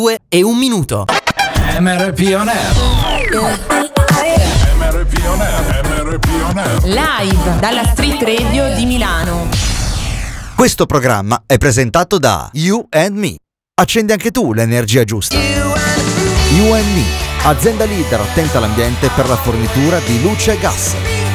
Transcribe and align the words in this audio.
2 0.00 0.16
e 0.28 0.44
un 0.44 0.56
minuto. 0.56 1.06
MRP 1.80 2.32
On 2.36 2.48
Air. 2.48 2.72
MRP 4.76 5.24
On 5.26 5.40
Air. 5.40 5.82
MRP 5.82 6.28
On 6.48 6.56
Air. 6.56 6.84
Live 6.84 7.58
dalla 7.58 7.84
Street 7.84 8.22
Radio 8.22 8.72
di 8.76 8.84
Milano. 8.84 9.48
Questo 10.54 10.86
programma 10.86 11.42
è 11.46 11.58
presentato 11.58 12.18
da 12.18 12.48
You 12.52 12.86
and 12.90 13.16
Me. 13.16 13.34
Accendi 13.74 14.12
anche 14.12 14.30
tu 14.30 14.52
l'energia 14.52 15.02
giusta. 15.02 15.36
You 15.36 16.74
and 16.74 16.94
Me, 16.94 17.04
azienda 17.42 17.84
leader 17.84 18.20
attenta 18.20 18.58
all'ambiente 18.58 19.10
per 19.16 19.26
la 19.26 19.36
fornitura 19.36 19.98
di 19.98 20.22
luce 20.22 20.52
e 20.52 20.58
gas. 20.60 21.07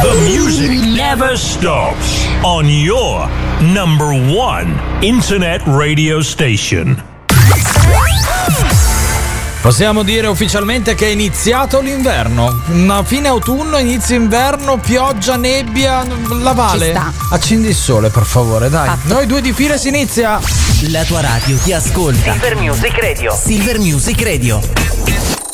The 0.00 0.14
music 0.24 0.70
never 0.96 1.36
stops 1.36 2.26
on 2.42 2.66
your 2.66 3.28
number 3.60 4.12
one 4.12 4.74
internet 5.02 5.60
radio 5.66 6.22
station. 6.22 7.00
Possiamo 9.60 10.02
dire 10.02 10.26
ufficialmente 10.26 10.94
che 10.94 11.06
è 11.06 11.10
iniziato 11.10 11.80
l'inverno. 11.80 12.62
Una 12.68 13.04
fine 13.04 13.28
autunno, 13.28 13.78
inizio 13.78 14.16
inverno, 14.16 14.78
pioggia, 14.78 15.36
nebbia, 15.36 16.04
la 16.40 16.52
vale. 16.52 16.86
Ci 16.86 16.90
sta. 16.90 17.12
Accendi 17.30 17.68
il 17.68 17.74
sole, 17.76 18.08
per 18.08 18.24
favore, 18.24 18.68
dai. 18.70 18.88
Fatto. 18.88 19.12
Noi 19.12 19.26
due 19.26 19.40
di 19.40 19.52
fila 19.52 19.76
si 19.76 19.88
inizia. 19.88 20.40
La 20.88 21.04
tua 21.04 21.20
radio 21.20 21.56
ti 21.58 21.72
ascolta. 21.72 22.32
Silver 22.32 22.56
Music 22.56 22.98
Radio. 22.98 23.32
Silver 23.32 23.78
Music 23.78 24.22
Radio. 24.22 25.41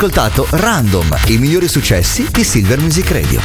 Ascoltato 0.00 0.46
Random, 0.48 1.14
i 1.26 1.36
migliori 1.36 1.68
successi 1.68 2.26
di 2.30 2.42
Silver 2.42 2.80
Music 2.80 3.10
Radio. 3.10 3.38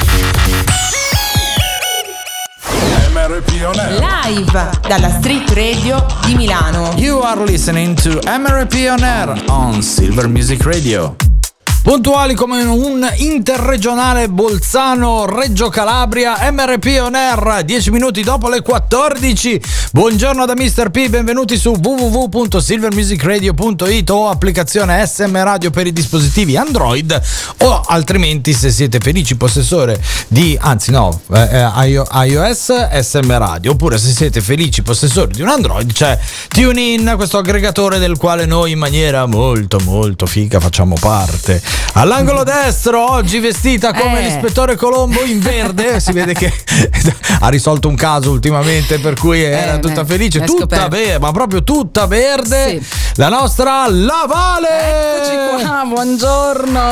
Live 3.99 4.69
dalla 4.87 5.09
Street 5.09 5.51
Radio 5.51 6.05
di 6.25 6.33
Milano. 6.35 6.93
You 6.95 7.19
are 7.19 7.43
listening 7.43 7.99
to 8.01 8.21
MRP 8.25 8.87
On 8.89 9.03
Air 9.03 9.43
on 9.47 9.81
Silver 9.81 10.29
Music 10.29 10.63
Radio. 10.63 11.17
Puntuali 11.85 12.33
come 12.33 12.63
un 12.63 13.07
interregionale 13.17 14.27
Bolzano-Reggio 14.27 15.69
Calabria, 15.69 16.35
MRP 16.51 16.97
On 16.99 17.13
Air, 17.13 17.63
10 17.63 17.91
minuti 17.91 18.23
dopo 18.23 18.49
le 18.49 18.61
14. 18.61 19.61
Buongiorno 19.99 20.45
da 20.45 20.55
Mr. 20.57 20.89
P, 20.89 21.07
benvenuti 21.07 21.55
su 21.57 21.73
www.silvermusicradio.it 21.81 24.09
o 24.09 24.27
applicazione 24.27 25.07
SM 25.07 25.41
Radio 25.41 25.69
per 25.71 25.87
i 25.87 25.93
dispositivi 25.93 26.57
Android 26.57 27.17
o 27.59 27.79
altrimenti 27.79 28.51
se 28.51 28.71
siete 28.71 28.99
felici 28.99 29.37
possessore 29.37 29.97
di, 30.27 30.57
anzi 30.59 30.91
no, 30.91 31.21
eh, 31.33 31.47
eh, 31.49 31.87
io- 31.87 32.05
iOS 32.11 32.89
SM 32.89 33.37
Radio 33.37 33.71
oppure 33.71 33.97
se 33.97 34.11
siete 34.11 34.41
felici 34.41 34.81
possessori 34.81 35.31
di 35.31 35.41
un 35.41 35.47
Android 35.47 35.89
c'è 35.93 36.19
TuneIn, 36.49 37.13
questo 37.15 37.37
aggregatore 37.37 37.97
del 37.97 38.17
quale 38.17 38.45
noi 38.45 38.71
in 38.71 38.79
maniera 38.79 39.25
molto 39.27 39.79
molto 39.85 40.25
figa 40.25 40.59
facciamo 40.59 40.97
parte. 40.99 41.61
All'angolo 41.93 42.43
destro, 42.43 43.13
oggi 43.13 43.39
vestita 43.39 43.93
come 43.93 44.19
Eh. 44.19 44.23
l'ispettore 44.25 44.75
Colombo 44.75 45.23
in 45.23 45.39
verde, 45.39 46.01
si 46.01 46.11
vede 46.11 46.33
che 46.33 46.51
ha 47.39 47.47
risolto 47.47 47.87
un 47.87 47.95
caso 47.95 48.31
ultimamente 48.31 48.99
per 48.99 49.13
cui 49.17 49.41
era 49.41 49.75
Eh, 49.75 49.79
tutta 49.87 50.03
beh, 50.03 50.07
felice, 50.11 50.41
tutta 50.41 50.87
verde, 50.87 51.19
ma 51.19 51.31
proprio 51.31 51.63
tutta 51.63 52.05
verde. 52.05 52.79
Sì. 52.81 52.87
La 53.15 53.29
nostra 53.29 53.87
Lavale! 53.87 55.17
Eccoci 55.17 55.63
qua, 55.63 55.83
buongiorno. 55.87 56.83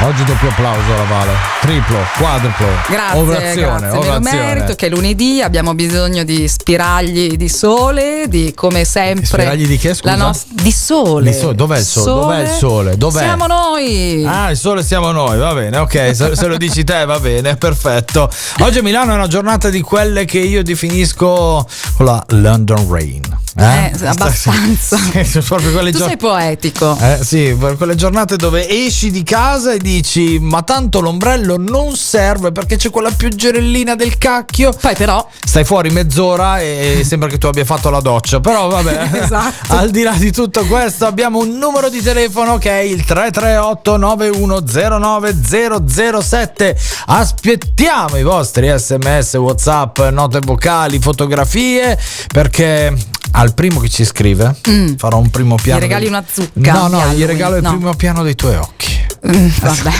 Oggi 0.00 0.24
doppio 0.24 0.48
applauso 0.50 0.92
alla 0.92 1.04
Vale, 1.04 1.30
triplo, 1.62 1.96
quadruplo, 2.18 2.66
Grazie, 2.90 3.20
ovazione, 3.20 3.78
grazie. 3.80 3.88
Me 3.88 4.06
ovazione. 4.08 4.44
merito 4.44 4.74
che 4.74 4.86
è 4.86 4.88
lunedì 4.90 5.40
abbiamo 5.40 5.74
bisogno 5.74 6.24
di 6.24 6.46
spiragli 6.46 7.36
di 7.36 7.48
sole, 7.48 8.24
di 8.28 8.52
come 8.54 8.84
sempre. 8.84 9.24
Spiragli 9.24 9.66
di 9.66 9.78
che, 9.78 9.94
scusa? 9.94 10.16
La 10.16 10.24
nos- 10.26 10.46
di 10.50 10.70
sole. 10.72 11.30
Di 11.30 11.36
sole. 11.36 11.54
Dov'è 11.54 11.78
il 11.78 11.84
sole? 11.84 12.20
Dov'è 12.20 12.42
il 12.42 12.48
sole? 12.50 12.96
Dov'è? 12.98 13.22
Siamo 13.22 13.46
noi. 13.46 14.24
Ah, 14.26 14.50
il 14.50 14.56
sole 14.58 14.82
siamo 14.82 15.10
noi, 15.10 15.38
va 15.38 15.54
bene, 15.54 15.78
ok, 15.78 16.10
se, 16.14 16.36
se 16.36 16.46
lo 16.48 16.56
dici 16.58 16.84
te 16.84 17.04
va 17.06 17.18
bene, 17.18 17.56
perfetto. 17.56 18.30
Oggi 18.58 18.78
a 18.78 18.82
Milano 18.82 19.12
è 19.12 19.14
una 19.14 19.28
giornata 19.28 19.70
di 19.70 19.80
quelle 19.80 20.26
che 20.26 20.38
io 20.40 20.62
definisco 20.62 21.66
la 21.98 22.22
London 22.28 22.86
Rain. 22.90 23.22
Eh, 23.56 23.92
abbastanza. 24.04 24.98
Sì, 25.24 25.38
proprio 25.40 25.72
quelle 25.72 25.90
Tu 25.92 25.98
gior- 25.98 26.08
sei 26.08 26.16
poetico. 26.16 26.96
Eh, 27.00 27.18
sì, 27.22 27.54
per 27.58 27.76
quelle 27.76 27.94
giornate 27.94 28.36
dove 28.36 28.68
esci 28.68 29.10
di 29.10 29.22
casa 29.22 29.72
e 29.72 29.78
dici 29.78 30.38
ma 30.40 30.62
tanto 30.62 31.00
l'ombrello 31.00 31.56
non 31.56 31.94
serve 31.96 32.50
perché 32.52 32.76
c'è 32.76 32.90
quella 32.90 33.10
pioggerellina 33.10 33.94
del 33.94 34.18
cacchio. 34.18 34.72
Poi 34.72 34.94
però 34.96 35.26
Stai 35.44 35.64
fuori 35.64 35.90
mezz'ora 35.90 36.60
e 36.60 37.02
sembra 37.04 37.28
che 37.28 37.38
tu 37.38 37.46
abbia 37.46 37.64
fatto 37.64 37.90
la 37.90 38.00
doccia. 38.00 38.40
Però 38.40 38.68
vabbè, 38.68 39.10
Esatto. 39.22 39.72
al 39.74 39.90
di 39.90 40.02
là 40.02 40.12
di 40.12 40.32
tutto 40.32 40.64
questo 40.66 41.06
abbiamo 41.06 41.38
un 41.38 41.56
numero 41.56 41.88
di 41.88 42.02
telefono 42.02 42.58
che 42.58 42.70
è 42.70 42.82
il 42.82 43.04
338 43.04 43.98
9109007. 43.98 46.76
Aspettiamo 47.06 48.16
i 48.16 48.22
vostri 48.22 48.72
sms, 48.76 49.34
whatsapp, 49.34 50.00
note 50.10 50.40
vocali, 50.40 50.98
fotografie 50.98 51.96
perché 52.32 52.92
al 53.36 53.54
primo 53.54 53.80
che 53.80 53.88
ci 53.88 54.04
scrive 54.04 54.54
farò 54.96 55.18
un 55.18 55.30
primo 55.30 55.56
piano. 55.56 55.78
Mm. 55.78 55.82
Gli 55.82 55.86
regali 55.86 56.06
una 56.06 56.24
zucca 56.30 56.72
No, 56.72 56.88
no, 56.88 57.06
gli 57.12 57.24
regalo 57.24 57.56
il 57.56 57.62
no. 57.62 57.70
primo 57.70 57.94
piano 57.94 58.22
dei 58.22 58.34
tuoi 58.34 58.56
occhi. 58.56 58.92
Mm, 59.26 59.48
vabbè, 59.60 59.90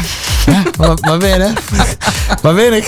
Eh? 0.47 0.63
Va, 0.77 0.95
va 1.01 1.17
bene? 1.17 1.55
Va 2.43 2.53
bene? 2.53 2.83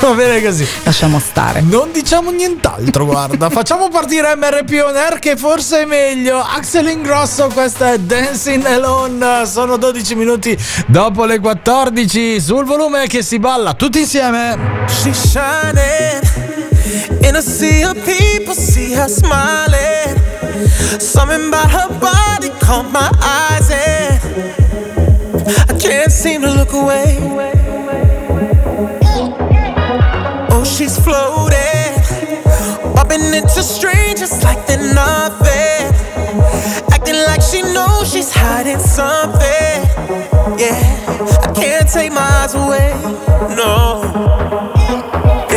Va 0.00 0.10
bene 0.14 0.42
così. 0.42 0.66
lasciamo 0.82 1.20
stare. 1.20 1.60
Non 1.60 1.90
diciamo 1.92 2.30
nient'altro, 2.32 3.04
guarda. 3.04 3.48
Facciamo 3.50 3.88
partire 3.88 4.34
MRP 4.34 4.82
On 4.84 4.96
Air 4.96 5.20
che 5.20 5.36
forse 5.36 5.82
è 5.82 5.84
meglio. 5.84 6.40
Axel 6.42 6.88
Ingrosso, 6.88 7.46
questa 7.54 7.92
è 7.92 7.98
Dancing 8.00 8.64
Alone. 8.66 9.46
Sono 9.46 9.76
12 9.76 10.14
minuti 10.16 10.58
dopo 10.88 11.24
le 11.24 11.38
14 11.38 12.40
sul 12.40 12.64
volume 12.64 13.06
che 13.06 13.22
si 13.22 13.38
balla 13.38 13.74
tutti 13.74 14.00
insieme. 14.00 14.58
She's 14.88 15.28
shining 15.28 16.51
in 17.32 17.36
a 17.38 17.40
sea 17.40 17.82
of 17.84 17.96
people, 18.04 18.52
see 18.52 18.92
her 18.92 19.08
smiling. 19.08 20.18
Something 21.00 21.48
about 21.48 21.70
her 21.70 21.88
body 21.98 22.50
caught 22.60 22.92
my 22.92 23.10
eyes, 23.22 23.70
and 23.70 24.20
I 25.70 25.78
can't 25.78 26.12
seem 26.12 26.42
to 26.42 26.50
look 26.50 26.74
away. 26.74 27.16
Oh, 30.50 30.62
she's 30.62 30.98
floating, 30.98 31.94
bumping 32.94 33.32
into 33.32 33.62
strangers 33.62 34.44
like 34.44 34.66
they're 34.66 34.92
nothing, 34.92 35.88
acting 36.92 37.20
like 37.28 37.40
she 37.40 37.62
knows 37.62 38.12
she's 38.12 38.30
hiding 38.30 38.78
something. 38.78 39.78
Yeah, 40.60 40.76
I 41.46 41.50
can't 41.54 41.88
take 41.88 42.12
my 42.12 42.20
eyes 42.20 42.54
away. 42.54 42.92
No. 43.56 44.81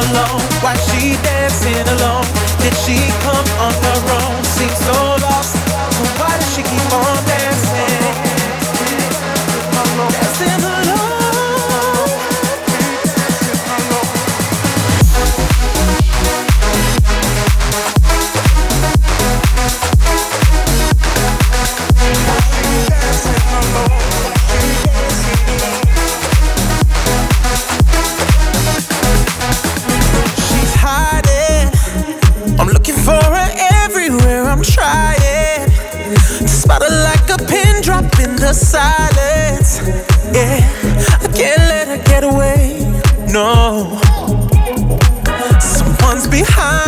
Alone? 0.00 0.40
Why 0.62 0.74
she 0.76 1.16
dancing 1.22 1.86
alone? 1.96 2.26
Did 2.62 2.74
she 2.84 2.98
come 3.24 3.48
on 3.60 3.74
her 3.84 3.99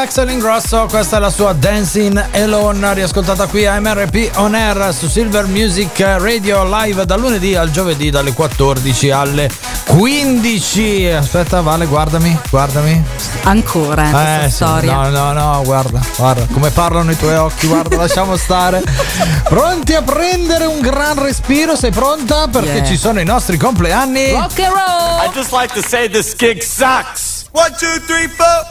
Axel 0.00 0.30
Ingrosso, 0.30 0.86
questa 0.88 1.18
è 1.18 1.20
la 1.20 1.28
sua 1.30 1.52
Dancing 1.52 2.24
Alone, 2.32 2.94
riascoltata 2.94 3.46
qui 3.46 3.66
a 3.66 3.78
MRP 3.78 4.30
On 4.36 4.54
Air 4.54 4.94
su 4.94 5.08
Silver 5.08 5.46
Music 5.46 5.98
Radio 6.00 6.64
live 6.64 7.04
dal 7.04 7.20
lunedì 7.20 7.54
al 7.54 7.70
giovedì 7.70 8.08
dalle 8.08 8.32
14 8.32 9.10
alle 9.10 9.50
15. 9.86 11.06
Aspetta, 11.08 11.60
Vale, 11.60 11.84
guardami, 11.86 12.36
guardami. 12.48 13.04
Ancora 13.42 14.08
eh, 14.08 14.10
questa 14.10 14.48
sì, 14.48 14.54
storia. 14.54 14.92
no, 14.94 15.08
no, 15.10 15.32
no, 15.32 15.62
guarda, 15.64 16.00
guarda 16.16 16.46
come 16.50 16.70
parlano 16.70 17.10
i 17.10 17.16
tuoi 17.18 17.36
occhi, 17.36 17.66
guarda, 17.66 17.96
lasciamo 17.96 18.36
stare. 18.36 18.82
Pronti 19.44 19.94
a 19.94 20.02
prendere 20.02 20.64
un 20.64 20.80
gran 20.80 21.22
respiro? 21.22 21.76
Sei 21.76 21.90
pronta? 21.90 22.48
Perché 22.48 22.68
Yeah. 22.70 22.86
ci 22.86 22.96
sono 22.96 23.20
i 23.20 23.24
nostri 23.24 23.58
compleanni. 23.58 24.30
Rock 24.32 24.58
and 24.60 24.72
roll! 24.72 25.26
I'd 25.26 25.34
just 25.34 25.52
like 25.52 25.72
to 25.74 25.86
say 25.86 26.08
this 26.08 26.34
gig 26.36 26.62
sucks. 26.62 27.44
One, 27.52 27.74
two, 27.78 28.00
three, 28.06 28.28
four. 28.28 28.66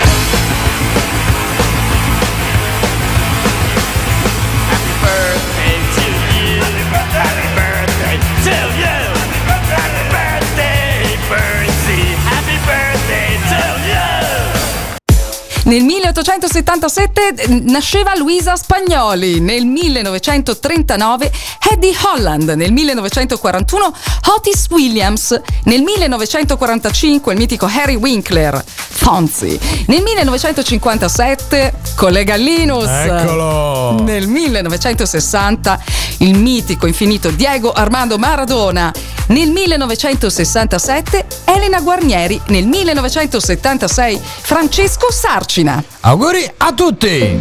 Nel 15.70 15.84
1877 15.84 17.36
eh, 17.36 17.48
nasceva 17.66 18.18
Luisa 18.18 18.56
Spagnoli, 18.56 19.40
nel 19.40 19.66
1939 19.66 21.32
Eddie 21.72 21.96
Holland, 22.02 22.50
nel 22.56 22.72
1941 22.72 23.94
Otis 24.36 24.66
Williams, 24.72 25.40
nel 25.66 25.84
1945 25.84 27.34
il 27.34 27.38
mitico 27.38 27.68
Harry 27.72 27.94
Winkler, 27.94 28.64
Fonzi, 28.66 29.60
nel 29.86 30.02
1957 30.02 31.74
collega 31.96 32.34
Linus, 32.34 32.88
Eccolo. 32.88 34.02
nel 34.02 34.28
1960 34.28 35.80
il 36.20 36.36
mitico 36.36 36.88
infinito 36.88 37.30
Diego 37.30 37.72
Armando 37.72 38.18
Maradona. 38.18 38.92
Nel 39.28 39.52
1967, 39.52 41.26
Elena 41.46 41.82
Guarnieri. 41.82 42.42
Nel 42.48 42.66
1976, 42.66 44.20
Francesco 44.42 45.12
Sarcina. 45.60 45.84
Auguri 46.02 46.50
a 46.58 46.74
tutti! 46.74 47.38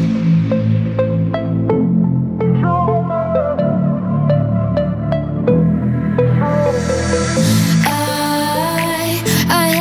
I, 7.85 9.23
I 9.49 9.79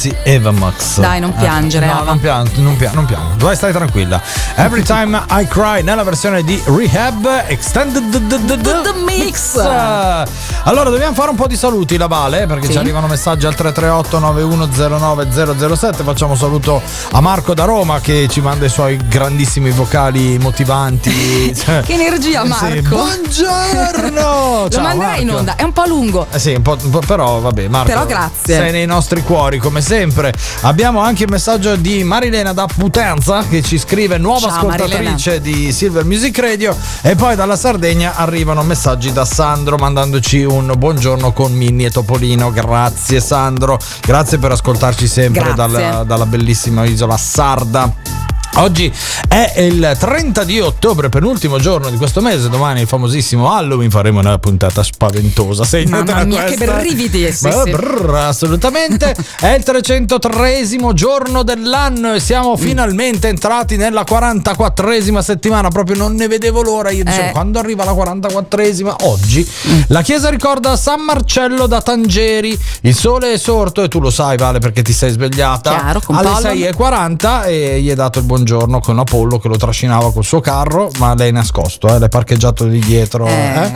c'est 0.00 0.17
Eva 0.28 0.50
Max. 0.50 1.00
Dai, 1.00 1.20
non 1.20 1.32
piangere, 1.34 1.86
No, 1.86 1.92
Ava. 2.00 2.04
non 2.04 2.20
piango, 2.20 2.50
non 2.56 2.76
piango, 2.76 2.96
non 2.96 3.06
piango. 3.06 3.34
Vai, 3.46 3.56
stai 3.56 3.72
tranquilla. 3.72 4.20
Every 4.56 4.82
time 4.82 5.18
I 5.30 5.46
cry 5.48 5.82
nella 5.82 6.02
versione 6.02 6.42
di 6.42 6.62
Rehab 6.66 7.44
Extended 7.46 8.26
the, 8.26 8.92
Mix. 9.06 9.56
Allora, 9.56 10.90
dobbiamo 10.90 11.14
fare 11.14 11.30
un 11.30 11.36
po' 11.36 11.46
di 11.46 11.56
saluti, 11.56 11.96
la 11.96 12.08
Vale, 12.08 12.46
perché 12.46 12.66
Sì. 12.66 12.72
ci 12.72 12.78
arrivano 12.78 13.06
messaggi 13.06 13.46
al 13.46 13.54
338 13.54 14.18
9109 14.18 15.28
007. 15.76 16.02
Facciamo 16.02 16.32
un 16.32 16.38
saluto 16.38 16.82
a 17.12 17.20
Marco 17.22 17.54
da 17.54 17.64
Roma 17.64 17.98
che 18.00 18.28
ci 18.30 18.42
manda 18.42 18.66
i 18.66 18.68
suoi 18.68 18.98
grandissimi 19.08 19.70
vocali 19.70 20.36
motivanti. 20.38 21.56
Che 21.88 21.92
energia, 21.92 22.42
sì, 22.42 22.48
Marco! 22.48 22.96
buongiorno! 22.96 24.16
Lo 24.68 24.68
Ciao, 24.68 24.82
manderai 24.82 25.22
in 25.22 25.30
onda, 25.30 25.56
è 25.56 25.62
un 25.62 25.72
po' 25.72 25.86
lungo. 25.86 26.26
Eh 26.30 26.38
sì, 26.38 26.52
un 26.52 26.62
po', 26.62 26.76
un 26.82 26.90
po', 26.90 26.98
però 27.00 27.38
vabbè, 27.40 27.68
Marco. 27.68 27.88
Però 27.88 28.04
grazie. 28.04 28.56
Sei 28.56 28.72
nei 28.72 28.84
nostri 28.86 29.22
cuori, 29.22 29.58
come 29.58 29.80
sempre. 29.80 30.16
Abbiamo 30.62 31.00
anche 31.00 31.24
il 31.24 31.30
messaggio 31.30 31.76
di 31.76 32.02
Marilena 32.02 32.52
da 32.52 32.66
Putenza 32.66 33.46
che 33.46 33.62
ci 33.62 33.78
scrive 33.78 34.18
nuova 34.18 34.48
Ciao, 34.48 34.68
ascoltatrice 34.68 35.40
di 35.40 35.70
Silver 35.72 36.04
Music 36.04 36.36
Radio. 36.38 36.76
E 37.02 37.14
poi 37.14 37.36
dalla 37.36 37.56
Sardegna 37.56 38.16
arrivano 38.16 38.62
messaggi 38.62 39.12
da 39.12 39.24
Sandro 39.24 39.76
mandandoci 39.76 40.42
un 40.42 40.72
buongiorno 40.76 41.32
con 41.32 41.52
Minni 41.52 41.84
e 41.84 41.90
Topolino. 41.90 42.50
Grazie 42.50 43.20
Sandro, 43.20 43.78
grazie 44.00 44.38
per 44.38 44.52
ascoltarci 44.52 45.06
sempre 45.06 45.54
dalla, 45.54 46.02
dalla 46.04 46.26
bellissima 46.26 46.84
isola 46.84 47.16
sarda. 47.16 48.17
Oggi 48.58 48.92
è 49.28 49.54
il 49.60 49.94
30 49.96 50.42
di 50.42 50.58
ottobre, 50.58 51.08
penultimo 51.08 51.60
giorno 51.60 51.90
di 51.90 51.96
questo 51.96 52.20
mese. 52.20 52.48
Domani 52.48 52.80
è 52.80 52.82
il 52.82 52.88
famosissimo 52.88 53.52
Halloween. 53.54 53.88
Faremo 53.88 54.18
una 54.18 54.36
puntata 54.38 54.82
spaventosa. 54.82 55.62
Segnatela 55.62 56.18
Mamma 56.18 56.24
mia, 56.24 56.44
che 56.44 56.56
questa. 56.56 56.74
brividi, 56.78 57.32
sì, 57.32 57.46
Ma- 57.46 57.62
sì. 57.62 57.74
assolutamente. 58.16 59.14
è 59.38 59.54
il 59.54 59.62
303 59.62 60.66
giorno 60.94 61.44
dell'anno 61.44 62.14
e 62.14 62.20
siamo 62.20 62.52
Mm. 62.54 62.60
finalmente 62.60 63.28
entrati 63.28 63.76
nella 63.76 64.02
44esima 64.02 65.20
settimana. 65.20 65.68
Proprio 65.68 65.96
non 65.96 66.14
ne 66.14 66.26
vedevo 66.26 66.60
l'ora. 66.62 66.90
Io 66.90 67.04
dicevo, 67.04 67.28
Eh. 67.28 67.30
quando 67.30 67.60
arriva 67.60 67.84
la 67.84 67.92
44esima? 67.92 68.92
Oggi. 69.02 69.48
Mm. 69.68 69.80
La 69.88 70.02
chiesa 70.02 70.30
ricorda 70.30 70.76
San 70.76 71.00
Marcello 71.02 71.68
da 71.68 71.80
Tangeri. 71.80 72.58
Il 72.82 72.94
sole 72.96 73.34
è 73.34 73.38
sorto 73.38 73.84
e 73.84 73.88
tu 73.88 74.00
lo 74.00 74.10
sai, 74.10 74.36
Vale, 74.36 74.58
perché 74.58 74.82
ti 74.82 74.92
sei 74.92 75.10
svegliata 75.12 75.70
Chiaro, 75.70 76.02
alle 76.08 76.28
Pollon. 76.28 76.42
6.40 76.42 77.44
e 77.46 77.80
gli 77.80 77.90
hai 77.90 77.94
dato 77.94 78.18
il 78.18 78.24
buongiorno 78.24 78.46
con 78.56 78.98
Apollo 78.98 79.38
che 79.38 79.48
lo 79.48 79.56
trascinava 79.56 80.12
col 80.12 80.24
suo 80.24 80.40
carro, 80.40 80.90
ma 80.98 81.14
lei 81.14 81.30
nascosto, 81.32 81.88
eh, 81.88 81.98
l'hai 81.98 82.08
parcheggiato 82.08 82.64
lì 82.64 82.78
dietro. 82.80 83.26
Eh. 83.26 83.32
eh. 83.32 83.72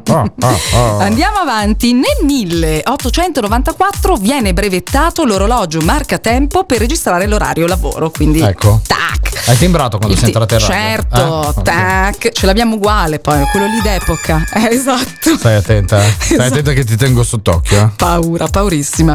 Andiamo 0.98 1.38
avanti. 1.38 1.92
Nel 1.92 2.18
1894 2.22 4.16
viene 4.16 4.52
brevettato 4.52 5.24
l'orologio 5.24 5.80
marca 5.80 6.18
tempo 6.18 6.64
per 6.64 6.78
registrare 6.78 7.26
l'orario 7.26 7.66
lavoro. 7.66 8.10
Quindi, 8.10 8.40
Ecco. 8.40 8.80
tac. 8.86 9.42
Hai 9.46 9.56
vibrato 9.80 9.98
quando 9.98 10.16
sei 10.16 10.26
entrato 10.26 10.54
in 10.54 10.60
radio? 10.60 10.74
Certo, 10.74 11.54
Eh? 11.58 11.62
Tac, 11.62 12.32
ce 12.32 12.46
l'abbiamo 12.46 12.74
uguale 12.76 13.18
poi, 13.18 13.42
quello 13.50 13.66
lì 13.66 13.80
d'epoca. 13.80 14.44
Eh, 14.60 14.74
esatto. 14.74 15.36
Stai 15.38 15.54
attenta, 15.54 16.04
eh. 16.04 16.10
Stai 16.18 16.46
attenta 16.48 16.72
che 16.72 16.84
ti 16.84 16.96
tengo 16.96 17.22
sott'occhio. 17.22 17.78
eh. 17.80 17.88
Paura, 17.96 18.48
paurissima. 18.48 19.14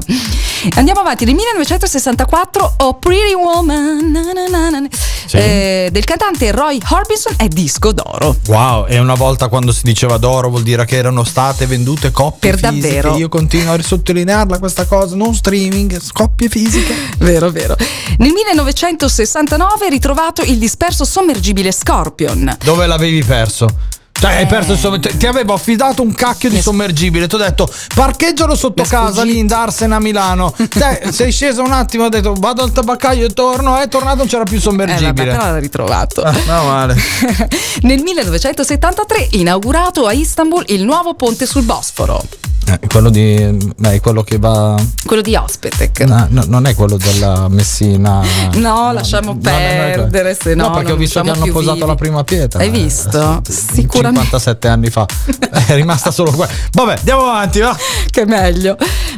Andiamo 0.76 1.02
avanti, 1.02 1.26
nel 1.26 1.36
1964 1.36 2.74
ho 2.78 2.94
Pretty 2.96 3.34
Woman 3.34 4.12
na 4.12 4.22
na 4.50 4.70
na 4.70 4.88
Sì. 5.26 5.38
eh, 5.38 5.90
del 5.92 6.04
cantante 6.06 6.52
Roy 6.52 6.80
Orbison 6.90 7.34
è 7.38 7.48
disco 7.48 7.92
d'oro. 7.92 8.36
Wow, 8.48 8.86
e 8.88 8.98
una 9.00 9.14
volta 9.16 9.48
quando 9.50 9.72
si 9.72 9.82
diceva 9.84 10.18
d'oro 10.18 10.50
vuol 10.50 10.64
dire 10.64 10.86
che 10.86 10.96
erano 10.96 11.24
state 11.24 11.66
vendute 11.68 12.12
coppie 12.12 12.52
Per 12.52 12.60
fisiche. 12.60 12.88
davvero. 12.88 13.16
Io 13.18 13.30
continuo 13.30 13.74
a 13.74 13.82
sottolinearla 13.82 14.58
questa 14.60 14.86
cosa, 14.86 15.16
non 15.16 15.36
streaming, 15.36 16.00
coppie 16.14 16.50
fisiche. 16.50 16.94
Vero, 17.20 17.50
vero. 17.52 17.76
Nel 18.18 18.32
1969 18.32 19.88
è 19.88 19.90
ritrovato 19.90 20.42
il 20.46 20.58
disperso 20.58 21.06
sommergibile 21.06 21.72
Scorpion. 21.72 22.58
Dove 22.64 22.86
l'avevi 22.86 23.24
perso? 23.24 23.94
Cioè, 24.18 24.34
hai 24.38 24.46
perso 24.48 24.72
il 24.72 24.78
sommergibile. 24.80 25.20
Ti 25.20 25.28
avevo 25.28 25.54
affidato 25.54 26.02
un 26.02 26.14
cacchio 26.14 26.50
di 26.50 26.62
sommergibile. 26.62 27.28
Ti 27.28 27.36
ho 27.36 27.38
detto 27.38 27.70
parcheggialo 27.94 28.56
sotto 28.56 28.82
Mi 28.84 28.88
casa 28.88 29.08
sfuggito. 29.12 29.26
lì 29.26 29.38
in 29.40 29.48
Darsena 29.48 29.98
a 29.98 30.00
Milano. 30.00 30.54
Te 30.70 31.10
sei 31.12 31.32
sceso 31.32 31.62
un 31.62 31.72
attimo, 31.72 32.06
ho 32.06 32.10
detto 32.10 32.34
vado 32.38 32.64
al 32.64 32.72
tabaccaio 32.72 33.26
e 33.26 33.30
torno. 33.34 33.78
È 33.78 33.88
tornato, 33.90 34.18
non 34.18 34.28
c'era 34.28 34.44
più 34.44 34.58
Eh, 34.58 34.60
vabbè, 34.62 34.70
sommergibile. 34.88 35.32
però 35.32 35.38
l'ha 35.52 35.60
ritrovato. 35.60 36.22
Ah, 36.24 36.32
no, 36.48 36.64
male. 36.64 36.96
Nel 37.82 38.02
1973 38.02 39.28
inaugurato 39.32 40.06
a 40.08 40.14
Istanbul 40.14 40.64
il 40.70 40.84
nuovo 40.84 41.14
ponte 41.14 41.46
sul 41.46 41.64
Bosforo, 41.64 42.24
Eh, 42.68 42.80
quello 42.88 43.10
di. 43.10 43.74
Beh, 43.78 44.00
quello 44.00 44.24
che 44.24 44.40
va. 44.40 44.76
quello 45.06 45.22
di 45.22 45.36
Ospetec. 45.36 46.00
No, 46.02 46.26
no, 46.30 46.44
non 46.48 46.66
è 46.66 46.74
quello 46.74 46.98
della 46.98 47.48
Messina. 47.50 48.24
No, 48.56 48.92
lasciamo 48.94 49.38
perdere, 49.38 50.36
se 50.40 50.56
no. 50.56 50.70
No, 50.70 50.74
perché 50.76 50.94
ho 50.94 50.96
visto 50.96 51.22
che 51.22 51.30
hanno 51.30 51.46
posato 51.52 51.74
vivi. 51.76 51.88
la 51.88 51.96
prima 51.96 52.24
pietra. 52.24 52.62
Hai 52.62 52.68
Eh, 52.70 52.72
visto? 52.72 53.42
sì, 53.48 53.52
Sicuramente. 53.52 54.05
57 54.14 54.68
anni 54.68 54.90
fa. 54.90 55.06
È 55.68 55.76
rimasta 55.76 56.12
solo 56.12 56.32
qua. 56.32 56.48
Vabbè, 56.72 56.98
andiamo 56.98 57.22
avanti, 57.22 57.60
va. 57.60 57.76
che 58.10 58.26
meglio. 58.26 58.78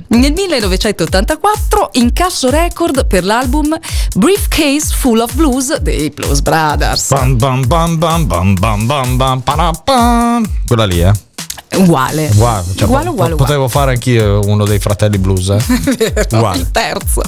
Nel 0.09 0.31
1984 0.31 1.89
incasso 1.93 2.49
record 2.49 3.05
per 3.07 3.23
l'album 3.23 3.77
Briefcase 4.15 4.93
Full 4.93 5.19
of 5.19 5.33
Blues 5.33 5.77
dei 5.79 6.09
Blues 6.09 6.41
Brothers. 6.41 7.09
Bam 7.09 7.37
bam 7.37 7.65
bam 7.67 7.97
bam 7.97 8.27
bam 8.27 8.55
bam 8.55 9.17
bam 9.17 9.43
bam. 9.83 10.49
Quella 10.65 10.85
lì, 10.85 11.01
eh. 11.01 11.26
Uguale. 11.75 12.29
Uguale, 12.33 12.63
cioè, 12.75 12.87
uguale, 12.87 13.09
uguale, 13.09 13.09
uguale. 13.09 13.35
Potevo 13.35 13.67
fare 13.67 13.91
anch'io 13.91 14.41
uno 14.45 14.65
dei 14.65 14.79
fratelli 14.79 15.17
blues, 15.17 15.49
eh. 15.49 15.57
Vero, 15.97 16.37
Uguale. 16.37 16.57
il 16.59 16.71
terzo. 16.71 17.21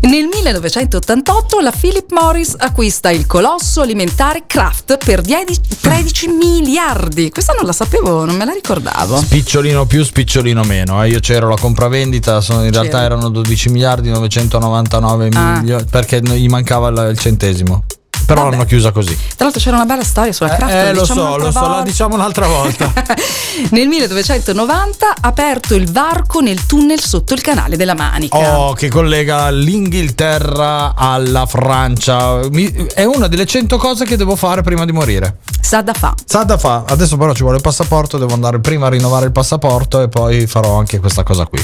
Nel 0.00 0.28
1988 0.32 1.58
la 1.60 1.72
Philip 1.72 2.12
Morris 2.12 2.54
acquista 2.56 3.10
il 3.10 3.26
colosso 3.26 3.80
alimentare 3.80 4.44
Kraft 4.46 4.96
per 5.04 5.20
10 5.22 5.60
13 5.80 6.28
miliardi. 6.28 7.30
Questa 7.30 7.52
non 7.52 7.64
la 7.64 7.72
sapevo, 7.72 8.24
non 8.24 8.36
me 8.36 8.44
la 8.44 8.52
ricordavo. 8.52 9.16
Spicciolino 9.18 9.86
più, 9.86 10.04
spicciolino 10.04 10.62
meno. 10.62 11.02
eh. 11.02 11.08
Io 11.08 11.18
c'ero 11.20 11.48
la 11.48 11.56
compravendita, 11.58 12.40
sono- 12.40 12.64
in 12.64 12.70
realtà 12.70 12.92
C'eri. 12.98 13.04
erano 13.06 13.28
12 13.28 13.68
miliardi 13.70 14.08
999 14.10 15.28
Ah. 15.34 15.58
milioni 15.58 15.84
perché 15.90 16.20
gli 16.22 16.48
mancava 16.48 16.88
il 17.08 17.18
centesimo. 17.18 17.84
Però 18.28 18.42
Vabbè. 18.42 18.56
l'hanno 18.56 18.66
chiusa 18.66 18.92
così. 18.92 19.16
Tra 19.16 19.46
l'altro 19.46 19.58
c'era 19.58 19.76
una 19.76 19.86
bella 19.86 20.04
storia 20.04 20.32
sulla 20.34 20.54
Kraft. 20.54 20.70
Eh, 20.74 20.92
lo 20.92 21.00
diciamo 21.00 21.20
so, 21.22 21.36
lo 21.38 21.50
so, 21.50 21.60
la 21.60 21.66
volta. 21.66 21.82
diciamo 21.84 22.14
un'altra 22.14 22.46
volta. 22.46 22.92
Nel 23.72 23.88
1990 23.88 25.06
ha 25.08 25.14
aperto 25.22 25.74
il 25.74 25.90
varco 25.90 26.40
nel 26.40 26.66
tunnel 26.66 27.00
sotto 27.00 27.32
il 27.32 27.40
canale 27.40 27.78
della 27.78 27.94
Manica. 27.94 28.36
Oh, 28.58 28.74
che 28.74 28.90
collega 28.90 29.48
l'Inghilterra 29.48 30.94
alla 30.94 31.46
Francia. 31.46 32.40
Mi- 32.50 32.70
è 32.94 33.04
una 33.04 33.28
delle 33.28 33.46
100 33.46 33.78
cose 33.78 34.04
che 34.04 34.16
devo 34.18 34.36
fare 34.36 34.60
prima 34.60 34.84
di 34.84 34.92
morire. 34.92 35.38
Sa 35.62 35.80
da 35.80 35.94
fa. 35.94 36.12
Sa 36.26 36.44
da 36.44 36.58
fa. 36.58 36.84
Adesso 36.86 37.16
però 37.16 37.32
ci 37.32 37.40
vuole 37.40 37.56
il 37.56 37.62
passaporto, 37.62 38.18
devo 38.18 38.34
andare 38.34 38.60
prima 38.60 38.88
a 38.88 38.90
rinnovare 38.90 39.24
il 39.24 39.32
passaporto 39.32 40.02
e 40.02 40.08
poi 40.08 40.46
farò 40.46 40.76
anche 40.78 40.98
questa 41.00 41.22
cosa 41.22 41.46
qui. 41.46 41.62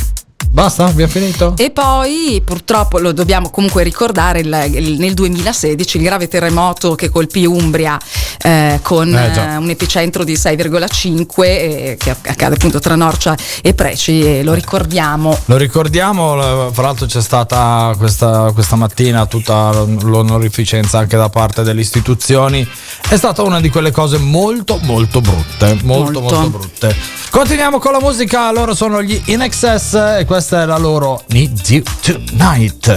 Basta? 0.54 0.84
Abbiamo 0.84 1.10
finito? 1.10 1.54
E 1.58 1.70
poi 1.72 2.40
purtroppo 2.44 3.00
lo 3.00 3.10
dobbiamo 3.10 3.50
comunque 3.50 3.82
ricordare 3.82 4.38
il- 4.38 4.70
il- 4.72 4.98
nel 5.00 5.12
2016 5.12 5.96
il 5.96 6.04
grave 6.04 6.28
terremoto 6.28 6.94
che 6.94 7.08
colpì 7.08 7.44
Umbria 7.44 7.98
eh, 8.40 8.78
con 8.82 9.12
Eh, 9.12 9.32
eh, 9.36 9.56
un 9.56 9.68
epicentro 9.70 10.22
di 10.22 10.36
6,5 10.36 11.46
eh, 11.46 11.96
che 11.98 12.10
accade 12.10 12.54
appunto 12.54 12.78
tra 12.78 12.94
Norcia 12.94 13.36
e 13.62 13.74
Preci 13.74 14.22
e 14.22 14.42
lo 14.44 14.52
ricordiamo. 14.52 15.36
Lo 15.46 15.56
ricordiamo, 15.56 16.70
fra 16.72 16.82
l'altro 16.82 17.06
c'è 17.06 17.20
stata 17.20 17.92
questa, 17.98 18.52
questa 18.52 18.76
mattina 18.76 19.26
tutta 19.26 19.72
l'onorificenza 20.02 20.98
anche 20.98 21.16
da 21.16 21.30
parte 21.30 21.64
delle 21.64 21.80
istituzioni. 21.80 22.64
È 23.08 23.16
stata 23.16 23.42
una 23.42 23.60
di 23.60 23.70
quelle 23.70 23.90
cose 23.90 24.18
molto 24.18 24.78
molto 24.82 25.20
brutte, 25.20 25.78
molto 25.82 26.20
molto, 26.20 26.38
Molto. 26.38 26.58
brutte. 26.58 26.96
Continuiamo 27.30 27.80
con 27.80 27.90
la 27.90 27.98
musica, 28.00 28.52
loro 28.52 28.74
sono 28.76 29.02
gli 29.02 29.20
In 29.26 29.40
Excess 29.42 29.94
e 29.94 30.24
questa 30.46 30.64
è 30.64 30.66
la 30.66 30.76
loro 30.76 31.24
Need 31.28 31.58
You 31.68 31.82
Tonight. 32.02 32.88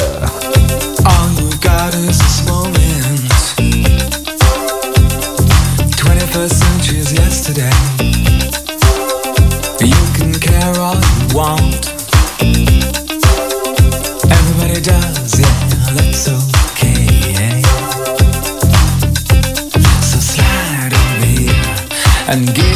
All 1.03 1.31
you 1.38 1.57
got 1.60 1.93
is 1.93 2.17
this 2.17 2.43
moment. 2.45 2.75
21st 5.95 6.53
century 6.53 6.97
is 6.99 7.13
yesterday. 7.13 7.71
You 9.79 9.95
can 10.17 10.33
care 10.39 10.77
all 10.77 10.97
you 10.97 11.36
want. 11.38 11.88
Everybody 14.29 14.81
does, 14.81 15.39
yeah, 15.39 15.47
that's 15.95 16.27
okay. 16.27 17.62
So 20.01 20.19
slide 20.19 20.91
over 20.91 21.25
here 21.25 21.55
and 22.27 22.53
give 22.53 22.66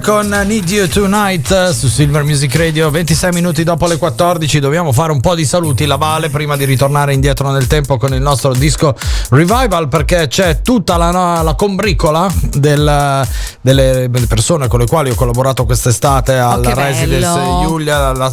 con 0.00 0.28
Need 0.28 0.68
You 0.70 0.88
Tonight 0.88 1.50
eh, 1.50 1.72
su 1.72 1.88
Silver 1.88 2.22
Music 2.24 2.54
Radio. 2.56 2.90
26 2.90 3.32
minuti 3.32 3.62
dopo 3.64 3.86
le 3.86 3.96
14 3.98 4.58
dobbiamo 4.58 4.92
fare 4.92 5.12
un 5.12 5.20
po' 5.20 5.34
di 5.34 5.44
saluti 5.44 5.84
la 5.86 5.96
Vale 5.96 6.30
prima 6.30 6.56
di 6.56 6.64
ritornare 6.64 7.12
indietro 7.12 7.50
nel 7.50 7.66
tempo 7.66 7.96
con 7.96 8.12
il 8.14 8.20
nostro 8.20 8.52
disco 8.52 8.94
Revival 9.30 9.88
perché 9.88 10.26
c'è 10.28 10.62
tutta 10.62 10.96
la, 10.96 11.42
la 11.42 11.54
combricola 11.54 12.32
del- 12.52 13.26
delle 13.64 14.10
persone 14.28 14.68
con 14.68 14.78
le 14.78 14.86
quali 14.86 15.08
ho 15.08 15.14
collaborato 15.14 15.64
quest'estate 15.64 16.34
alla 16.36 16.70
Oh, 16.70 16.74
Residence 16.74 17.18
bello. 17.40 17.64
Giulia 17.66 18.12
la- 18.12 18.30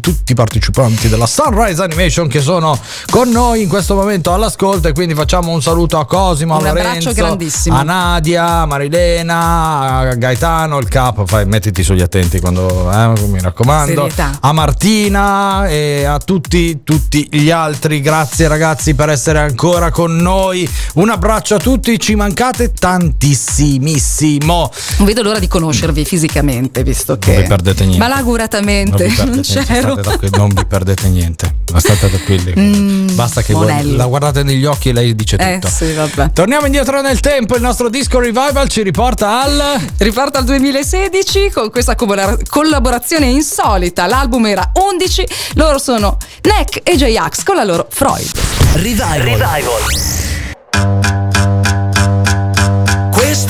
tutti 0.00 0.32
i 0.32 0.34
partecipanti 0.34 1.08
della 1.08 1.26
Sunrise 1.26 1.80
Animation 1.84 2.26
che 2.26 2.40
sono 2.40 2.76
con 3.08 3.28
noi 3.28 3.62
in 3.62 3.68
questo 3.68 3.94
momento 3.94 4.32
all'ascolto 4.34 4.88
e 4.88 4.92
quindi 4.92 5.14
facciamo 5.14 5.52
un 5.52 5.62
saluto 5.62 5.98
a 6.00 6.04
Cosimo, 6.06 6.54
a 6.56 6.58
Un 6.58 6.66
abbraccio 6.66 7.12
Lorenzo, 7.16 7.72
a 7.72 7.82
Nadia, 7.84 8.44
a 8.62 8.66
Marilena, 8.66 9.98
a 9.98 10.14
Gaetano, 10.16 10.78
il 10.78 10.88
capo, 10.88 11.26
fai, 11.26 11.46
mettiti 11.46 11.84
sugli 11.84 12.02
attenti 12.02 12.40
quando 12.40 12.90
eh, 12.90 13.12
mi 13.28 13.38
raccomando, 13.40 14.08
Serietà. 14.10 14.38
a 14.40 14.52
Martina 14.52 15.68
e 15.68 16.02
a 16.04 16.18
tutti, 16.18 16.82
tutti 16.82 17.28
gli 17.30 17.50
altri. 17.52 18.00
Grazie 18.00 18.48
ragazzi 18.48 18.94
per 18.96 19.10
essere 19.10 19.38
ancora 19.38 19.92
con 19.92 20.16
noi. 20.16 20.68
Un 20.94 21.08
abbraccio 21.08 21.54
a 21.54 21.58
tutti, 21.58 22.00
ci 22.00 22.16
mancate 22.16 22.72
tantissimissimo. 22.72 24.70
Non 24.98 25.06
vedo 25.06 25.22
l'ora 25.22 25.38
di 25.38 25.48
conoscervi 25.48 26.04
fisicamente, 26.04 26.82
visto 26.82 27.18
che. 27.18 27.32
Non 27.32 27.42
vi 27.42 27.48
perdete 27.48 27.82
niente. 27.84 27.98
Malauguratamente 27.98 29.06
Non 29.06 29.26
non 29.26 29.40
perdete, 29.42 29.64
c'ero. 29.64 30.00
non 30.36 30.48
vi 30.48 30.64
perdete 30.66 31.08
niente. 31.08 31.54
State 31.76 32.08
tranquilli. 32.08 32.52
Mm, 32.58 33.14
Basta 33.14 33.42
che 33.42 33.52
voi 33.54 33.94
la 33.96 34.04
guardate 34.06 34.42
negli 34.42 34.64
occhi 34.64 34.90
e 34.90 34.92
lei 34.92 35.14
dice 35.14 35.36
Eh 35.36 35.54
tutto. 35.58 35.68
sì, 35.74 35.92
vabbè. 35.92 36.32
Torniamo 36.32 36.66
indietro 36.66 37.00
nel 37.00 37.20
tempo, 37.20 37.54
il 37.56 37.62
nostro 37.62 37.88
disco 37.88 38.18
revival 38.18 38.68
ci 38.68 38.82
riporta 38.82 39.42
al 39.42 39.80
Riporta 39.98 40.38
al 40.38 40.44
2016 40.44 41.50
con 41.50 41.70
questa 41.70 41.94
collabora- 41.94 42.36
collaborazione 42.48 43.26
insolita. 43.26 44.06
L'album 44.06 44.46
era 44.46 44.70
11, 44.74 45.26
loro 45.54 45.78
sono 45.78 46.16
Neck 46.42 46.80
e 46.82 46.96
J-Ax 46.96 47.42
con 47.44 47.56
la 47.56 47.64
loro 47.64 47.86
Freud. 47.90 48.28
Revival. 48.74 49.40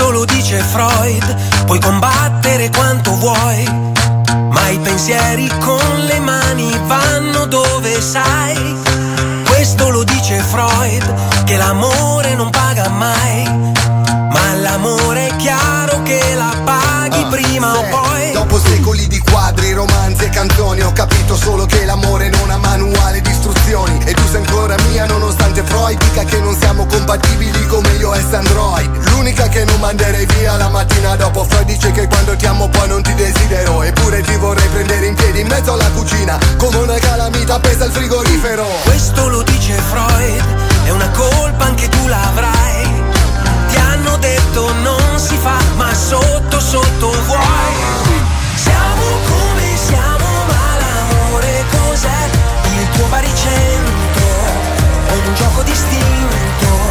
Questo 0.03 0.19
lo 0.19 0.25
dice 0.25 0.59
Freud, 0.59 1.65
puoi 1.65 1.79
combattere 1.79 2.71
quanto 2.71 3.15
vuoi, 3.19 3.65
ma 4.51 4.69
i 4.69 4.79
pensieri 4.81 5.47
con 5.61 6.01
le 6.07 6.19
mani 6.19 6.77
vanno 6.88 7.47
dove 7.47 8.01
sai. 8.01 8.77
Questo 9.47 9.91
lo 9.91 10.03
dice 10.03 10.41
Freud, 10.41 11.45
che 11.45 11.57
l'amore 11.57 12.35
non 12.35 12.51
paga 12.51 12.88
mai, 12.88 13.45
ma 13.45 14.55
l'amore 14.57 15.29
è 15.29 15.37
chiaro 15.37 16.03
che 16.03 16.21
la 16.35 16.53
paghi 16.65 17.25
prima 17.31 17.79
o 17.79 17.85
poi. 17.88 18.33
Dopo 18.33 18.59
secoli 18.59 19.07
di 19.07 19.21
quadri, 19.21 19.73
romanzi 19.73 20.25
e 20.25 20.29
canzoni 20.31 20.83
Ho 20.83 20.93
capito 20.93 21.37
solo 21.37 21.65
che 21.67 21.85
l'amore 21.85 22.29
non 22.29 22.51
ha 22.51 22.57
manuale 22.57 23.21
di 23.21 23.32
istruzioni 23.73 23.99
E 24.05 24.13
tu 24.13 24.23
sei 24.27 24.37
ancora 24.45 24.77
mia 24.91 25.07
nonostante 25.07 25.63
Freud 25.65 25.99
dica 25.99 26.25
che 26.25 26.39
non 26.41 26.57
siamo 26.59 26.87
compatibili 26.87 27.67
come 27.67 27.91
io 27.93 28.15
e 28.15 28.21
Android 28.33 29.09
L'unica 29.11 29.49
che 29.49 29.65
non 29.65 29.81
manderei 29.81 30.27
via 30.27 30.57
la 30.57 30.69
mattina 30.69 31.17
dopo 31.17 31.45
Freud 31.45 31.67
dice 31.67 31.91
che 31.93 32.07
quando 32.07 32.37
ti 32.37 32.47
amo 32.47 32.69
poi 32.69 32.89
non 32.89 33.03
ti 33.03 33.15
desidero 33.15 33.83
Eppure 33.83 34.21
ti 34.23 34.37
vorrei 34.37 34.69
prendere 34.69 35.07
in 35.07 35.15
piedi 35.15 35.41
in 35.41 35.47
mezzo 35.47 35.73
alla 35.73 35.91
cucina 35.91 36.39
Come 36.59 36.77
una 36.77 36.99
calamita 36.99 37.55
appesa 37.55 37.85
al 37.85 37.91
frigorifero 37.91 38.67
Questo 38.85 39.29
lo 39.29 39.43
dice 39.43 39.75
Freud, 39.75 40.45
è 40.85 40.91
una 40.91 41.09
colpa 41.11 41.65
anche 41.65 41.89
tu 41.89 42.07
l'avrai. 42.07 42.91
Ti 43.69 43.77
hanno 43.77 44.17
detto 44.19 44.73
non 44.83 45.19
si 45.19 45.37
fa, 45.37 45.57
ma 45.77 45.93
sotto 45.95 46.61
sotto 46.61 47.11
vuoi. 47.27 47.41
Siamo 48.55 49.05
come 49.29 49.77
siamo, 49.77 50.27
ma 50.47 50.77
l'amore 50.79 51.65
cos'è? 51.71 52.42
Tuo 52.93 53.07
baricentro, 53.09 54.27
è 55.07 55.27
un 55.27 55.35
gioco 55.35 55.63
distinto. 55.63 56.82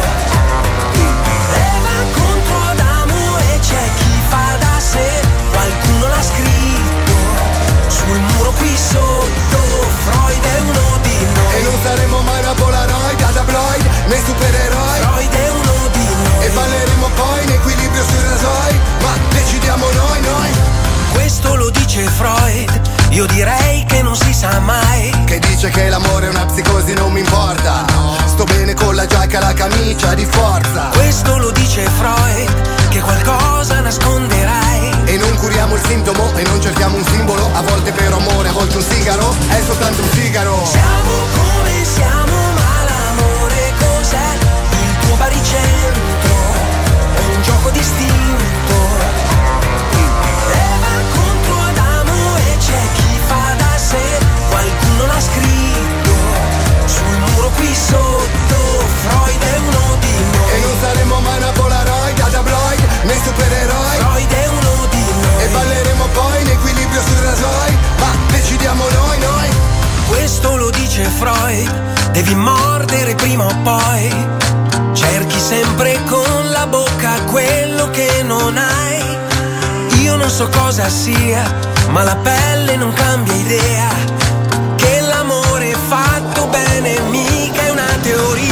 Camicia 29.92 30.14
di 30.14 30.24
forza. 30.24 30.88
Questo 30.94 31.38
lo 31.38 31.50
dice 31.50 31.82
Freud, 31.82 32.88
che 32.88 33.00
qualcosa 33.00 33.80
nasconderai. 33.80 34.90
E 35.04 35.16
non 35.18 35.34
curiamo 35.36 35.74
il 35.74 35.82
sintomo 35.84 36.32
e 36.34 36.42
non 36.44 36.60
cerchiamo 36.60 36.96
un 36.96 37.04
simbolo. 37.04 37.50
A 37.52 37.62
volte 37.62 37.92
per 37.92 38.12
amore, 38.12 38.48
a 38.48 38.52
volte 38.52 38.76
un 38.76 38.82
sigaro. 38.82 39.34
È 39.48 39.60
soltanto 39.64 40.02
un 40.02 40.10
sigaro. 40.10 40.64
Siamo 40.64 41.41
dice 71.02 71.08
Freud, 71.10 72.10
devi 72.12 72.34
mordere 72.34 73.14
prima 73.14 73.46
o 73.46 73.54
poi. 73.62 74.10
Cerchi 74.92 75.38
sempre 75.38 75.98
con 76.08 76.50
la 76.50 76.66
bocca 76.66 77.22
quello 77.30 77.90
che 77.90 78.22
non 78.22 78.56
hai. 78.56 79.18
Io 80.02 80.16
non 80.16 80.30
so 80.30 80.48
cosa 80.48 80.88
sia, 80.88 81.42
ma 81.90 82.02
la 82.02 82.16
pelle 82.16 82.76
non 82.76 82.92
cambia 82.92 83.34
idea. 83.34 83.88
Che 84.76 85.00
l'amore 85.00 85.74
fatto 85.88 86.46
bene 86.46 87.00
mica 87.10 87.62
è 87.62 87.70
una 87.70 87.96
teoria. 88.00 88.51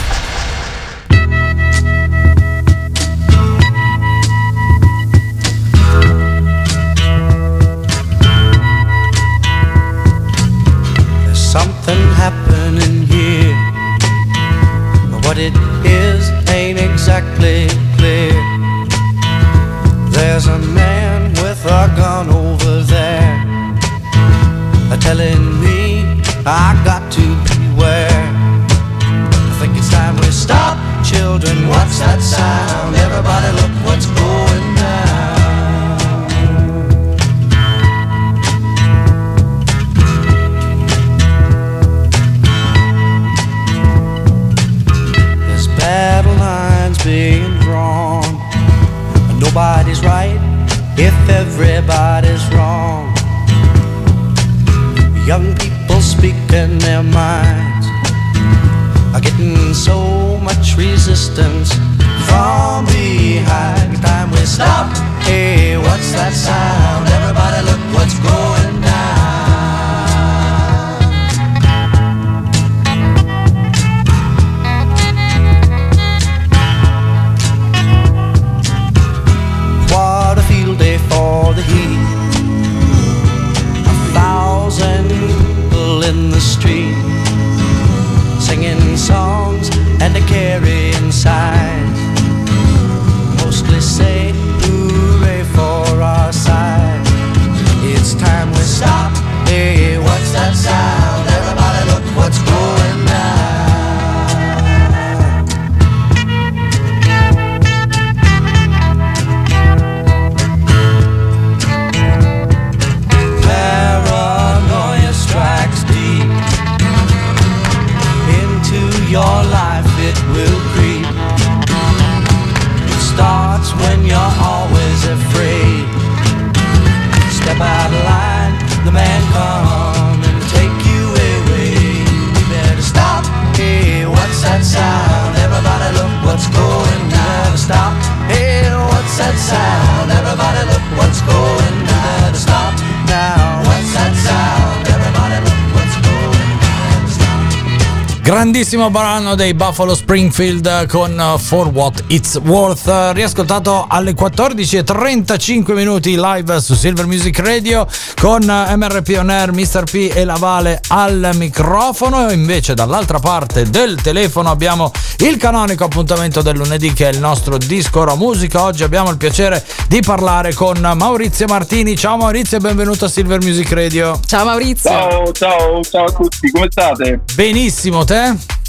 Grandissimo 148.71 149.01
brano 149.01 149.35
dei 149.35 149.53
Buffalo 149.53 149.93
Springfield 149.93 150.87
con 150.87 151.11
uh, 151.19 151.37
For 151.37 151.67
What 151.67 152.05
It's 152.07 152.39
Worth, 152.41 153.11
riascoltato 153.11 153.85
alle 153.89 154.13
14.35 154.13 155.73
minuti 155.73 156.15
live 156.15 156.61
su 156.61 156.73
Silver 156.73 157.05
Music 157.05 157.37
Radio 157.39 157.85
con 158.21 158.41
uh, 158.43 158.73
MRP 158.77 159.17
On 159.17 159.29
Air, 159.29 159.51
Mr. 159.51 159.83
P 159.83 160.13
e 160.15 160.23
Lavale 160.23 160.79
al 160.87 161.31
microfono. 161.33 162.31
Invece 162.31 162.73
dall'altra 162.73 163.19
parte 163.19 163.69
del 163.69 163.99
telefono 164.01 164.49
abbiamo 164.49 164.93
il 165.17 165.35
canonico 165.35 165.83
appuntamento 165.83 166.41
del 166.41 166.55
lunedì 166.55 166.93
che 166.93 167.09
è 167.09 167.11
il 167.11 167.19
nostro 167.19 167.57
disco 167.57 167.99
Ora 167.99 168.15
Musica. 168.15 168.63
Oggi 168.63 168.83
abbiamo 168.83 169.09
il 169.09 169.17
piacere 169.17 169.65
di 169.89 169.99
parlare 169.99 170.53
con 170.53 170.79
Maurizio 170.95 171.45
Martini. 171.45 171.97
Ciao 171.97 172.15
Maurizio 172.15 172.55
e 172.55 172.61
benvenuto 172.61 173.03
a 173.03 173.09
Silver 173.09 173.41
Music 173.43 173.69
Radio. 173.73 174.17
Ciao 174.25 174.45
Maurizio. 174.45 174.89
Ciao, 174.89 175.31
ciao, 175.33 175.81
ciao 175.81 176.05
a 176.05 176.11
tutti, 176.11 176.49
come 176.51 176.67
state? 176.69 177.19
Benissimo, 177.35 178.05
te? 178.05 178.59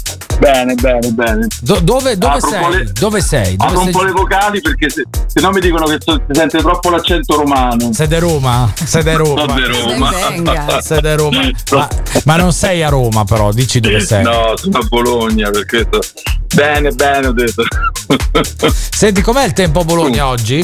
Bene, 0.43 0.75
bene, 0.75 1.09
bene. 1.11 1.47
Do- 1.61 1.79
dove 1.79 2.17
dove 2.17 2.33
un 2.33 2.39
po' 2.41 2.47
sei? 2.49 2.69
le- 2.77 2.91
Dove 2.91 3.21
sei? 3.21 3.55
Dove 3.55 3.69
Apro 3.69 3.77
un 3.79 3.83
sei? 3.85 3.93
po' 3.93 4.03
le 4.03 4.11
vocali 4.11 4.59
perché 4.59 4.89
se, 4.89 5.03
se 5.25 5.39
no 5.39 5.51
mi 5.51 5.61
dicono 5.61 5.85
che 5.85 5.95
so- 5.99 6.21
si 6.27 6.33
sente 6.37 6.57
troppo 6.57 6.89
l'accento 6.89 7.37
romano. 7.37 7.93
Sei 7.93 8.07
di 8.09 8.19
Roma? 8.19 8.69
Sei 8.75 9.03
di 9.03 9.13
Roma? 9.13 9.41
Sono 9.47 9.53
di 9.55 9.65
Roma. 9.65 10.81
Sei 10.81 11.01
di 11.01 11.13
Roma. 11.15 11.49
Ma, 11.71 11.87
ma 12.25 12.35
non 12.35 12.51
sei 12.51 12.83
a 12.83 12.89
Roma, 12.89 13.23
però, 13.23 13.53
dici 13.53 13.79
dove 13.79 14.01
sei. 14.01 14.21
No, 14.23 14.51
sono 14.57 14.79
a 14.79 14.85
Bologna 14.89 15.49
perché 15.49 15.87
sto... 15.89 15.99
Bene, 16.53 16.91
bene, 16.91 17.27
ho 17.27 17.31
detto. 17.31 17.63
Senti, 18.91 19.21
com'è 19.21 19.45
il 19.45 19.53
tempo 19.53 19.79
a 19.79 19.83
Bologna 19.85 20.27
oggi? 20.27 20.63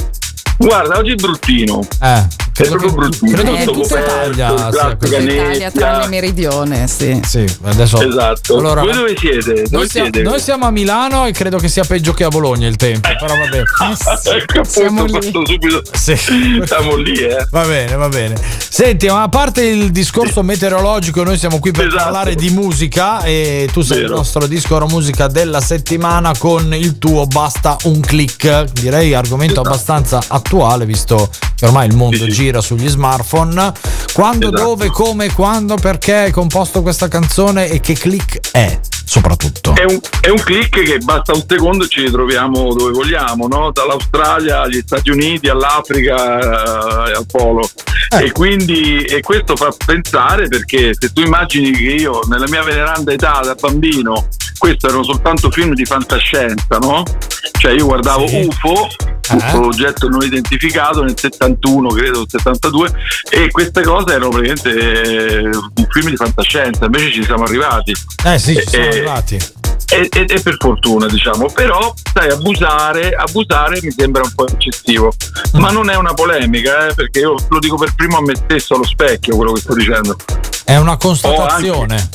Guarda, 0.62 0.98
oggi 0.98 1.12
è 1.12 1.16
bruttino. 1.16 1.80
Eh, 2.02 2.38
È 2.60 2.68
proprio 2.68 2.90
che, 2.90 2.96
bruttino. 2.96 3.32
credo 3.32 3.54
che 3.54 3.62
Eh, 3.62 3.66
tutta 3.66 3.80
tutta 3.82 4.00
Italia 4.00 4.72
sia 4.74 4.98
così. 4.98 5.16
Italia 5.16 5.72
tranne 5.72 6.08
meridione, 6.08 6.88
sì. 6.88 7.22
Sì, 7.26 7.46
adesso. 7.64 8.02
Esatto. 8.06 8.58
Allora, 8.58 8.82
Voi 8.82 8.92
dove 8.92 9.16
siete? 9.18 9.54
Dove 9.54 9.68
noi, 9.72 9.88
siamo, 9.88 10.10
siete? 10.12 10.22
noi 10.30 10.40
siamo 10.42 10.66
a 10.66 10.72
Milano 10.72 11.26
e 11.26 11.32
credo 11.32 11.58
che 11.60 11.70
sia 11.70 11.86
peggio 11.86 12.12
che 12.14 12.26
a 12.26 12.28
Bologna 12.28 12.68
il 12.68 12.76
tempo. 12.76 13.08
Però 13.08 13.38
va 13.38 13.48
bene. 13.48 13.64
ecco, 14.42 14.64
siamo 14.66 15.06
lì. 15.06 15.12
fatto 15.14 15.46
subito. 15.46 15.82
Sì. 15.94 16.18
Siamo 16.18 16.96
lì, 16.98 17.16
eh. 17.20 17.48
Va 17.52 17.64
bene, 17.66 17.96
va 17.96 18.10
bene. 18.10 18.36
Senti, 18.70 19.08
ma 19.08 19.22
a 19.22 19.30
parte 19.30 19.64
il 19.64 19.92
discorso 19.92 20.44
meteorologico, 20.44 21.24
noi 21.24 21.38
siamo 21.38 21.60
qui 21.60 21.72
per 21.72 21.88
Esatto. 21.88 22.04
parlare 22.04 22.36
di 22.36 22.50
musica 22.50 23.22
e 23.24 23.70
tu 23.72 23.82
sei 23.82 24.00
Vero. 24.02 24.10
il 24.10 24.16
nostro 24.16 24.46
disco 24.46 24.76
oro 24.76 24.88
musica 24.88 25.28
della 25.28 25.62
settimana 25.62 26.34
con 26.38 26.74
il 26.74 26.98
tuo 26.98 27.26
Basta 27.28 27.78
un 27.84 28.02
click. 28.02 28.64
Direi 28.74 29.14
argomento 29.14 29.62
Esatto. 29.62 29.70
abbastanza 29.70 30.18
attuale 30.28 30.48
visto 30.86 31.30
che 31.56 31.66
ormai 31.66 31.88
il 31.88 31.96
mondo 31.96 32.18
Sì, 32.18 32.24
sì. 32.24 32.30
gira 32.32 32.62
sugli 32.62 32.88
smartphone. 32.88 33.74
Quando, 34.14 34.48
Esatto. 34.48 34.64
dove, 34.64 34.88
come, 34.90 35.32
quando, 35.34 35.76
perché 35.76 36.16
hai 36.16 36.32
composto 36.32 36.82
questa 36.82 37.08
canzone 37.08 37.70
e 37.70 37.80
che 37.80 37.94
click 37.94 38.52
è 38.52 38.80
soprattutto? 39.06 39.74
È 39.76 39.84
un, 39.86 40.00
è 40.22 40.30
un 40.30 40.40
click 40.40 40.84
che 40.84 40.98
basta 41.00 41.34
un 41.34 41.44
secondo 41.48 41.86
e 41.86 41.88
ci 41.88 42.02
ritroviamo 42.02 42.74
dove 42.74 42.92
vogliamo, 42.92 43.48
no? 43.48 43.72
dall'Australia 43.72 44.62
agli 44.62 44.82
Stati 44.86 45.10
Uniti, 45.10 45.48
all'Africa 45.50 47.08
eh, 47.10 47.14
al 47.16 47.26
Polo. 47.26 47.68
Eh. 48.12 48.26
E 48.26 48.32
quindi 48.32 49.02
e 49.04 49.22
questo 49.22 49.56
fa 49.56 49.74
pensare 49.86 50.48
perché 50.48 50.92
se 50.98 51.12
tu 51.12 51.22
immagini 51.22 51.72
che 51.72 51.84
io 51.84 52.22
nella 52.28 52.48
mia 52.50 52.64
veneranda 52.64 53.12
età 53.12 53.40
da 53.44 53.56
bambino 53.60 54.28
questo 54.58 54.88
erano 54.88 55.04
soltanto 55.04 55.50
film 55.52 55.74
di 55.74 55.86
fantascienza, 55.86 56.78
no? 56.80 57.04
Cioè 57.60 57.72
io 57.74 57.86
guardavo 57.86 58.28
Sì. 58.28 58.46
UFO, 58.48 58.88
Eh. 59.32 59.36
UFO 59.36 59.66
oggetto 59.68 60.08
non 60.10 60.22
identificato 60.24 61.04
nel 61.04 61.18
71, 61.18 61.88
credo, 61.90 62.26
72, 62.28 62.92
e 63.30 63.50
queste 63.52 63.82
cose 63.84 64.14
erano 64.14 64.30
praticamente 64.30 64.70
eh, 64.80 65.46
un 65.46 65.88
film 65.90 66.10
di 66.10 66.16
fantascienza, 66.16 66.86
invece 66.86 67.12
ci 67.12 67.24
siamo 67.24 67.44
arrivati. 67.44 67.94
Eh 68.26 68.40
sì, 68.40 68.56
ci 68.56 68.68
siamo 68.68 68.86
Eh, 68.86 68.90
arrivati. 68.90 69.40
E, 69.92 70.08
e- 70.12 70.26
e 70.28 70.40
per 70.42 70.56
fortuna 70.60 71.08
diciamo 71.08 71.48
però 71.52 71.92
sai 72.14 72.30
abusare 72.30 73.10
abusare 73.10 73.80
mi 73.82 73.90
sembra 73.90 74.22
un 74.22 74.32
po' 74.36 74.48
eccessivo 74.48 75.12
ma 75.54 75.72
non 75.72 75.90
è 75.90 75.96
una 75.96 76.14
polemica 76.14 76.90
eh, 76.90 76.94
perché 76.94 77.22
io 77.22 77.34
lo 77.50 77.58
dico 77.58 77.76
per 77.76 77.96
primo 77.96 78.18
a 78.18 78.22
me 78.22 78.36
stesso 78.36 78.76
allo 78.76 78.84
specchio 78.86 79.36
quello 79.36 79.52
che 79.54 79.62
sto 79.62 79.74
dicendo 79.74 80.16
È 80.64 80.76
una 80.76 80.96
constatazione. 80.96 82.08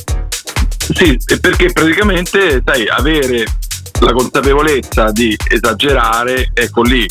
sì 0.93 1.17
perché 1.41 1.71
praticamente 1.73 2.61
sai 2.65 2.87
avere 2.87 3.43
la 3.99 4.13
consapevolezza 4.13 5.11
di 5.11 5.35
esagerare 5.49 6.51
ecco 6.53 6.81
lì. 6.81 7.05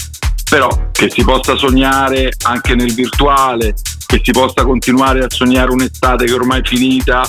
Però 0.48 0.68
che 0.92 1.10
si 1.10 1.24
possa 1.24 1.56
sognare 1.56 2.32
anche 2.42 2.74
nel 2.74 2.92
virtuale 2.92 3.74
che 4.06 4.20
si 4.22 4.30
possa 4.30 4.64
continuare 4.64 5.24
a 5.24 5.26
sognare 5.28 5.72
un'estate 5.72 6.26
che 6.26 6.32
ormai 6.32 6.60
è 6.60 6.64
finita 6.64 7.26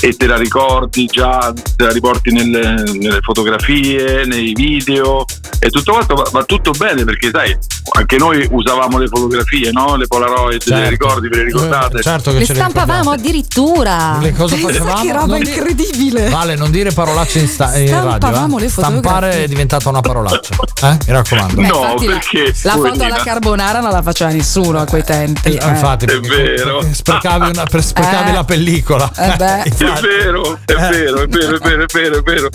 e 0.00 0.16
te 0.16 0.26
la 0.26 0.36
ricordi 0.36 1.06
già, 1.06 1.52
te 1.76 1.84
la 1.84 1.90
riporti 1.92 2.32
nelle, 2.32 2.82
nelle 2.92 3.18
fotografie, 3.20 4.24
nei 4.26 4.52
video 4.54 5.24
e 5.58 5.70
tutto 5.70 5.92
quanto 5.92 6.14
va, 6.14 6.24
va 6.30 6.44
tutto 6.44 6.70
bene 6.72 7.04
perché 7.04 7.30
sai, 7.32 7.56
anche 7.96 8.16
noi 8.16 8.46
usavamo 8.50 8.98
le 8.98 9.08
fotografie, 9.08 9.70
no? 9.72 9.96
Le 9.96 10.06
Polaroid, 10.06 10.62
te 10.62 10.70
le 10.70 10.76
Certo. 10.76 10.90
ricordi, 10.90 11.28
ve 11.28 11.36
le 11.36 11.44
ricordate? 11.44 11.98
Eh, 11.98 12.02
certo 12.02 12.30
che 12.32 12.38
Le 12.38 12.44
ce 12.46 12.52
le 12.52 12.58
stampavamo 12.60 13.12
ricordiamo. 13.12 13.28
addirittura. 13.28 14.18
Le 14.20 14.32
cosa 14.32 14.54
Pensa 14.54 14.68
facevamo? 14.68 15.02
che 15.02 15.12
roba 15.12 15.26
Non 15.26 15.40
di- 15.40 15.48
incredibile. 15.48 16.28
Vale, 16.28 16.54
non 16.56 16.70
dire 16.70 16.92
parolacce 16.92 17.38
in, 17.40 17.48
sta- 17.48 17.76
in 17.76 17.90
radio. 17.90 18.08
Stampavamo 18.08 18.58
eh. 18.58 18.60
le 18.60 18.68
fotografie. 18.68 19.00
Stampare 19.02 19.44
è 19.44 19.48
diventata 19.48 19.88
una 19.88 20.00
parolaccia. 20.00 20.54
Eh? 20.82 20.90
Mi 21.06 21.12
raccomando. 21.12 21.54
Beh, 21.60 21.66
No, 21.66 21.78
infatti 21.80 22.06
la- 22.06 22.12
perché, 22.12 22.44
La, 22.62 22.70
foto 22.72 22.82
poverina. 22.82 23.06
alla 23.06 23.16
carbonara 23.24 23.80
non 23.80 23.90
la 23.90 24.02
faceva 24.02 24.30
nessuno 24.30 24.78
a 24.80 24.84
quei 24.84 25.02
tempi. 25.04 25.48
Eh, 25.54 25.58
eh. 25.64 25.68
Infatti, 25.68 26.04
È 26.04 26.08
perché- 26.08 26.28
vero. 26.42 26.78
perché 26.78 26.94
sprecavi, 26.94 27.50
una- 27.50 27.80
sprecavi 27.80 28.30
Eh. 28.30 28.32
la 28.32 28.44
pellicola. 28.44 29.10
Eh 29.16 29.36
beh. 29.36 29.72
È 29.78 30.00
vero, 30.00 30.58
è 30.64 30.74
vero, 30.74 31.22
è 31.22 31.26
vero, 31.28 31.56
è 31.56 31.58
vero, 31.58 31.82
è 31.84 31.86
vero, 31.92 32.18
è 32.18 32.22
vero. 32.22 32.48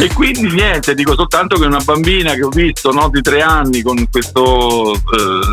E 0.00 0.12
quindi 0.12 0.48
niente, 0.52 0.94
dico 0.94 1.14
soltanto 1.14 1.58
che 1.58 1.66
una 1.66 1.80
bambina 1.84 2.34
che 2.34 2.44
ho 2.44 2.50
visto 2.50 2.92
no, 2.92 3.08
di 3.08 3.20
tre 3.20 3.40
anni 3.42 3.82
con 3.82 4.08
questo 4.10 4.92
eh, 4.94 4.98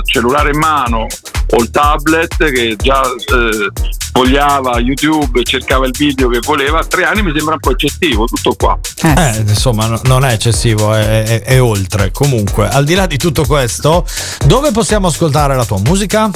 cellulare 0.05 0.51
in 0.51 0.59
mano 0.59 1.07
o 1.47 1.61
il 1.61 1.71
tablet 1.71 2.35
che 2.51 2.75
già 2.77 3.01
eh, 3.03 3.69
fogliava 4.11 4.79
YouTube 4.79 5.39
e 5.39 5.43
cercava 5.43 5.87
il 5.87 5.93
video 5.97 6.27
che 6.29 6.39
voleva, 6.43 6.79
a 6.79 6.85
tre 6.85 7.05
anni 7.05 7.23
mi 7.23 7.31
sembra 7.35 7.53
un 7.55 7.59
po' 7.59 7.71
eccessivo, 7.71 8.25
tutto 8.25 8.53
qua. 8.55 8.77
Eh, 9.01 9.37
insomma, 9.47 9.87
no- 9.87 10.01
non 10.03 10.23
è 10.25 10.33
eccessivo, 10.33 10.93
è, 10.93 11.23
è- 11.23 11.41
è 11.43 11.61
oltre. 11.61 12.11
Comunque, 12.11 12.67
al 12.69 12.83
di 12.85 12.93
là 12.93 13.07
di 13.07 13.17
tutto 13.17 13.45
questo, 13.45 14.05
dove 14.45 14.71
possiamo 14.71 15.07
ascoltare 15.07 15.55
la 15.55 15.65
tua 15.65 15.79
musica? 15.79 16.29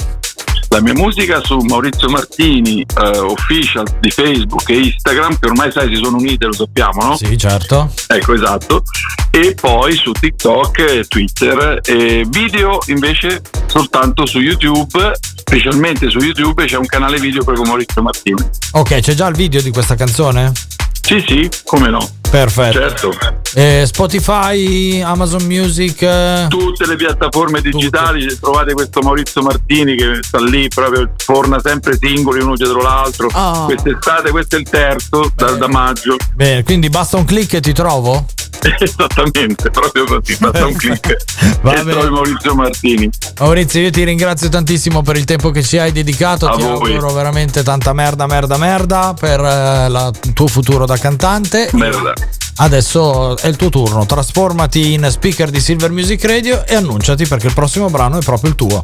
La 0.72 0.80
mia 0.80 0.94
musica 0.94 1.42
su 1.42 1.58
Maurizio 1.58 2.08
Martini 2.08 2.82
eh, 2.82 3.18
official 3.18 3.84
di 3.98 4.08
Facebook 4.08 4.68
e 4.68 4.78
Instagram, 4.78 5.36
che 5.40 5.48
ormai 5.48 5.72
sai 5.72 5.92
si 5.92 6.00
sono 6.00 6.16
unite, 6.16 6.46
lo 6.46 6.52
sappiamo, 6.52 7.02
no? 7.02 7.16
Sì, 7.16 7.36
certo. 7.36 7.92
Ecco, 8.06 8.34
esatto. 8.34 8.84
E 9.32 9.56
poi 9.60 9.96
su 9.96 10.12
TikTok 10.12 10.78
e 10.78 11.04
Twitter. 11.08 11.80
E 11.84 12.24
video 12.28 12.78
invece 12.86 13.42
soltanto 13.66 14.26
su 14.26 14.38
YouTube, 14.38 15.12
specialmente 15.20 16.08
su 16.08 16.18
YouTube 16.18 16.64
c'è 16.64 16.76
un 16.76 16.86
canale 16.86 17.18
video 17.18 17.42
proprio 17.42 17.62
con 17.62 17.72
Maurizio 17.72 18.02
Martini. 18.02 18.48
Ok, 18.72 19.00
c'è 19.00 19.14
già 19.14 19.26
il 19.26 19.34
video 19.34 19.60
di 19.60 19.72
questa 19.72 19.96
canzone? 19.96 20.52
Sì, 21.00 21.24
sì, 21.26 21.48
come 21.64 21.88
no. 21.88 22.08
Perfetto. 22.30 22.78
Certo. 22.78 23.18
Eh, 23.54 23.82
Spotify, 23.86 25.00
Amazon 25.00 25.42
Music. 25.44 26.00
eh, 26.02 26.46
Tutte 26.48 26.86
le 26.86 26.94
piattaforme 26.94 27.60
digitali 27.60 28.38
trovate 28.38 28.72
questo 28.72 29.00
Maurizio 29.00 29.42
Martini 29.42 29.96
che 29.96 30.20
sta 30.22 30.38
lì 30.40 30.68
proprio 30.68 31.10
forna 31.16 31.58
sempre 31.60 31.98
singoli 32.00 32.40
uno 32.40 32.54
dietro 32.54 32.80
l'altro. 32.80 33.28
Oh. 33.32 33.64
Quest'estate 33.64 34.30
questo 34.30 34.54
è 34.54 34.60
il 34.60 34.68
terzo 34.70 35.32
da, 35.34 35.50
da 35.52 35.66
maggio. 35.66 36.14
Bene, 36.34 36.62
quindi 36.62 36.88
basta 36.88 37.16
un 37.16 37.24
click 37.24 37.54
e 37.54 37.60
ti 37.60 37.72
trovo? 37.72 38.24
Esattamente, 38.78 39.70
proprio 39.70 40.04
così, 40.04 40.36
basta 40.38 40.66
un 40.66 40.74
click 40.74 41.16
Va 41.62 41.74
e 41.74 41.82
trovi 41.84 42.10
Maurizio 42.10 42.54
Martini. 42.54 43.08
Maurizio, 43.38 43.80
io 43.80 43.90
ti 43.90 44.04
ringrazio 44.04 44.48
tantissimo 44.48 45.02
per 45.02 45.16
il 45.16 45.24
tempo 45.24 45.50
che 45.50 45.62
ci 45.62 45.78
hai 45.78 45.92
dedicato. 45.92 46.46
A 46.46 46.56
ti 46.56 46.62
voi. 46.62 46.92
auguro 46.92 47.12
veramente 47.12 47.62
tanta 47.62 47.92
merda, 47.92 48.26
merda, 48.26 48.56
merda 48.58 49.14
per 49.18 49.40
eh, 49.40 49.88
la- 49.88 50.10
il 50.24 50.32
tuo 50.32 50.46
futuro 50.46 50.84
da 50.86 50.96
cantante. 50.98 51.68
Merda. 51.72 52.12
Adesso 52.56 53.38
è 53.38 53.46
il 53.48 53.56
tuo 53.56 53.70
turno. 53.70 54.04
Trasformati 54.04 54.92
in 54.92 55.06
speaker 55.10 55.48
di 55.48 55.60
Silver 55.60 55.90
Music 55.90 56.22
Radio 56.24 56.66
e 56.66 56.74
annunciati 56.74 57.26
perché 57.26 57.46
il 57.46 57.54
prossimo 57.54 57.88
brano 57.88 58.18
è 58.18 58.22
proprio 58.22 58.50
il 58.50 58.56
tuo. 58.56 58.82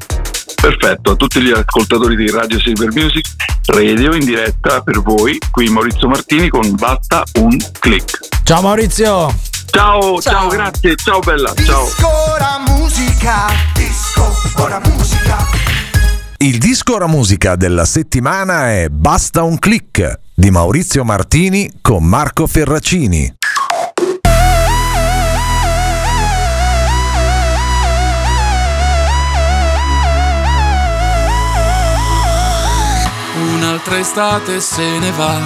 Perfetto, 0.55 1.11
a 1.11 1.15
tutti 1.17 1.41
gli 1.43 1.51
ascoltatori 1.51 2.17
di 2.17 2.31
Radio 2.31 2.59
Silver 2.59 2.91
Music 2.93 3.27
Radio 3.67 4.15
in 4.15 4.25
diretta 4.25 4.81
per 4.81 5.01
voi, 5.03 5.39
qui 5.51 5.69
Maurizio 5.69 6.09
Martini 6.09 6.49
con 6.49 6.75
Basta 6.77 7.23
un 7.41 7.57
click. 7.79 8.19
Ciao 8.43 8.63
Maurizio! 8.63 9.56
Ciao, 9.67 10.21
ciao, 10.21 10.49
grazie, 10.49 10.95
ciao 10.97 11.21
bella, 11.21 11.53
ciao. 11.65 11.87
Ora 12.33 12.59
musica, 12.67 13.47
disco, 13.75 14.33
ora 14.57 14.81
musica. 14.85 15.37
Il 16.39 16.59
disco 16.59 16.95
ora 16.95 17.07
musica 17.07 17.57
della 17.57 17.85
settimana 17.85 18.71
è 18.73 18.89
Basta 18.89 19.43
un 19.43 19.59
click 19.59 20.21
di 20.35 20.51
Maurizio 20.51 21.05
Martini 21.05 21.79
con 21.81 22.05
Marco 22.05 22.47
Ferracini. 22.47 23.35
Un'altra 33.55 33.99
estate 33.99 34.61
se 34.61 34.99
ne 34.99 35.11
va. 35.13 35.39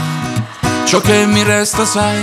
Ciò 0.84 1.00
che 1.00 1.24
mi 1.26 1.42
resta, 1.42 1.84
sai, 1.84 2.20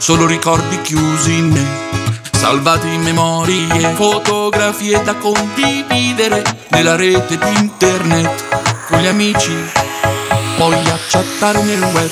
solo 0.00 0.26
ricordi 0.26 0.80
chiusi 0.80 1.36
in 1.36 1.50
me. 1.50 1.88
Salvati 2.32 2.88
in 2.88 3.02
memorie, 3.02 3.92
fotografie 3.94 5.02
da 5.02 5.14
condividere 5.14 6.42
nella 6.70 6.96
rete 6.96 7.36
di 7.36 7.58
internet 7.58 8.86
con 8.88 8.98
gli 8.98 9.06
amici, 9.06 9.54
poi 10.56 10.74
a 10.74 10.98
chattare 11.06 11.62
nel 11.62 11.82
web. 11.82 12.10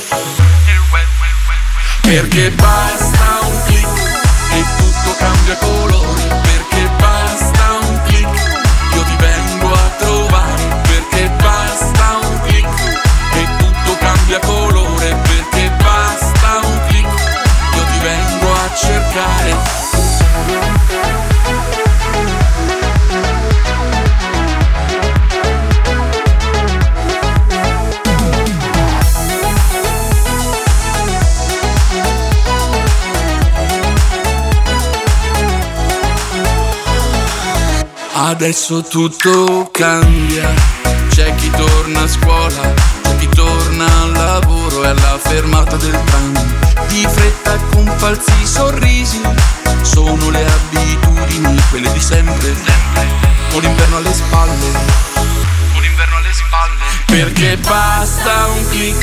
Perché 2.03 2.51
basta 2.51 3.39
un 3.43 3.63
click 3.65 4.53
e 4.53 4.65
tutto 4.77 5.17
cambia 5.19 5.57
colore. 5.57 5.98
A 19.19 19.27
cercare. 19.27 19.77
Adesso 38.21 38.83
tutto 38.83 39.69
cambia, 39.73 40.53
c'è 41.09 41.35
chi 41.35 41.51
torna 41.51 42.03
a 42.03 42.09
scuola, 42.09 42.75
c'è 43.03 43.17
chi 43.17 43.29
torna 43.29 43.85
al 44.03 44.13
lavoro 44.13 44.85
e 44.85 44.89
alla 44.89 45.19
fermata 45.19 45.77
del 45.77 45.99
tram. 46.05 46.57
Di 46.89 47.07
fretta 47.09 47.57
con 47.73 47.91
falsi 47.97 48.47
sorrisi, 48.47 48.98
spalle, 54.39 54.71
con 55.73 55.83
l'inverno 55.83 56.17
alle 56.17 56.33
spalle. 56.33 56.75
Perché 57.07 57.57
basta 57.57 58.47
un 58.47 58.69
click 58.69 59.03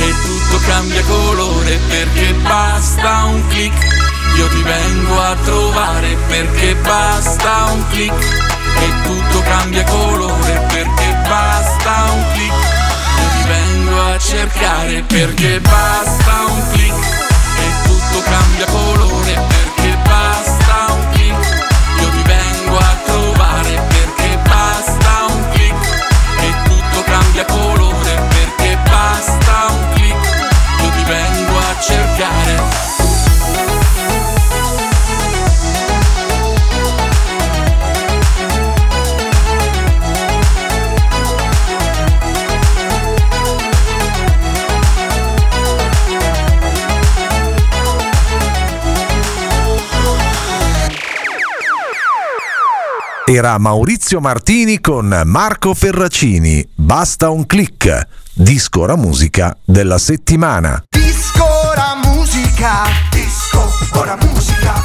e 0.00 0.14
tutto 0.22 0.60
cambia 0.66 1.02
colore, 1.02 1.78
perché 1.88 2.32
basta 2.34 3.24
un 3.24 3.46
click. 3.48 3.96
Io 4.36 4.46
ti 4.48 4.62
vengo 4.62 5.20
a 5.20 5.34
trovare 5.42 6.16
perché 6.28 6.76
basta 6.76 7.70
un 7.72 7.84
click 7.88 8.22
e 8.78 9.02
tutto 9.02 9.40
cambia 9.40 9.82
colore 9.84 10.66
perché 10.68 11.16
basta 11.28 12.04
un 12.12 12.24
click. 12.32 12.52
Io 13.18 13.28
ti 13.40 13.48
vengo 13.48 14.00
a 14.00 14.18
cercare 14.18 15.02
perché 15.02 15.60
basta 15.60 16.44
un 16.46 16.70
click 16.70 17.04
e 17.58 17.88
tutto 17.88 18.22
cambia 18.22 18.66
colore 18.66 19.32
perché 19.32 19.77
Era 53.38 53.56
Maurizio 53.56 54.18
Martini 54.18 54.80
con 54.80 55.22
Marco 55.24 55.72
Ferracini. 55.72 56.68
Basta 56.74 57.30
un 57.30 57.46
click. 57.46 58.08
Disco 58.32 58.80
ora 58.80 58.96
musica 58.96 59.56
della 59.64 59.98
settimana. 59.98 60.82
Disco, 60.88 61.44
ora 61.44 62.00
musica, 62.02 62.82
disco, 63.12 63.72
ora 63.92 64.18
musica. 64.20 64.82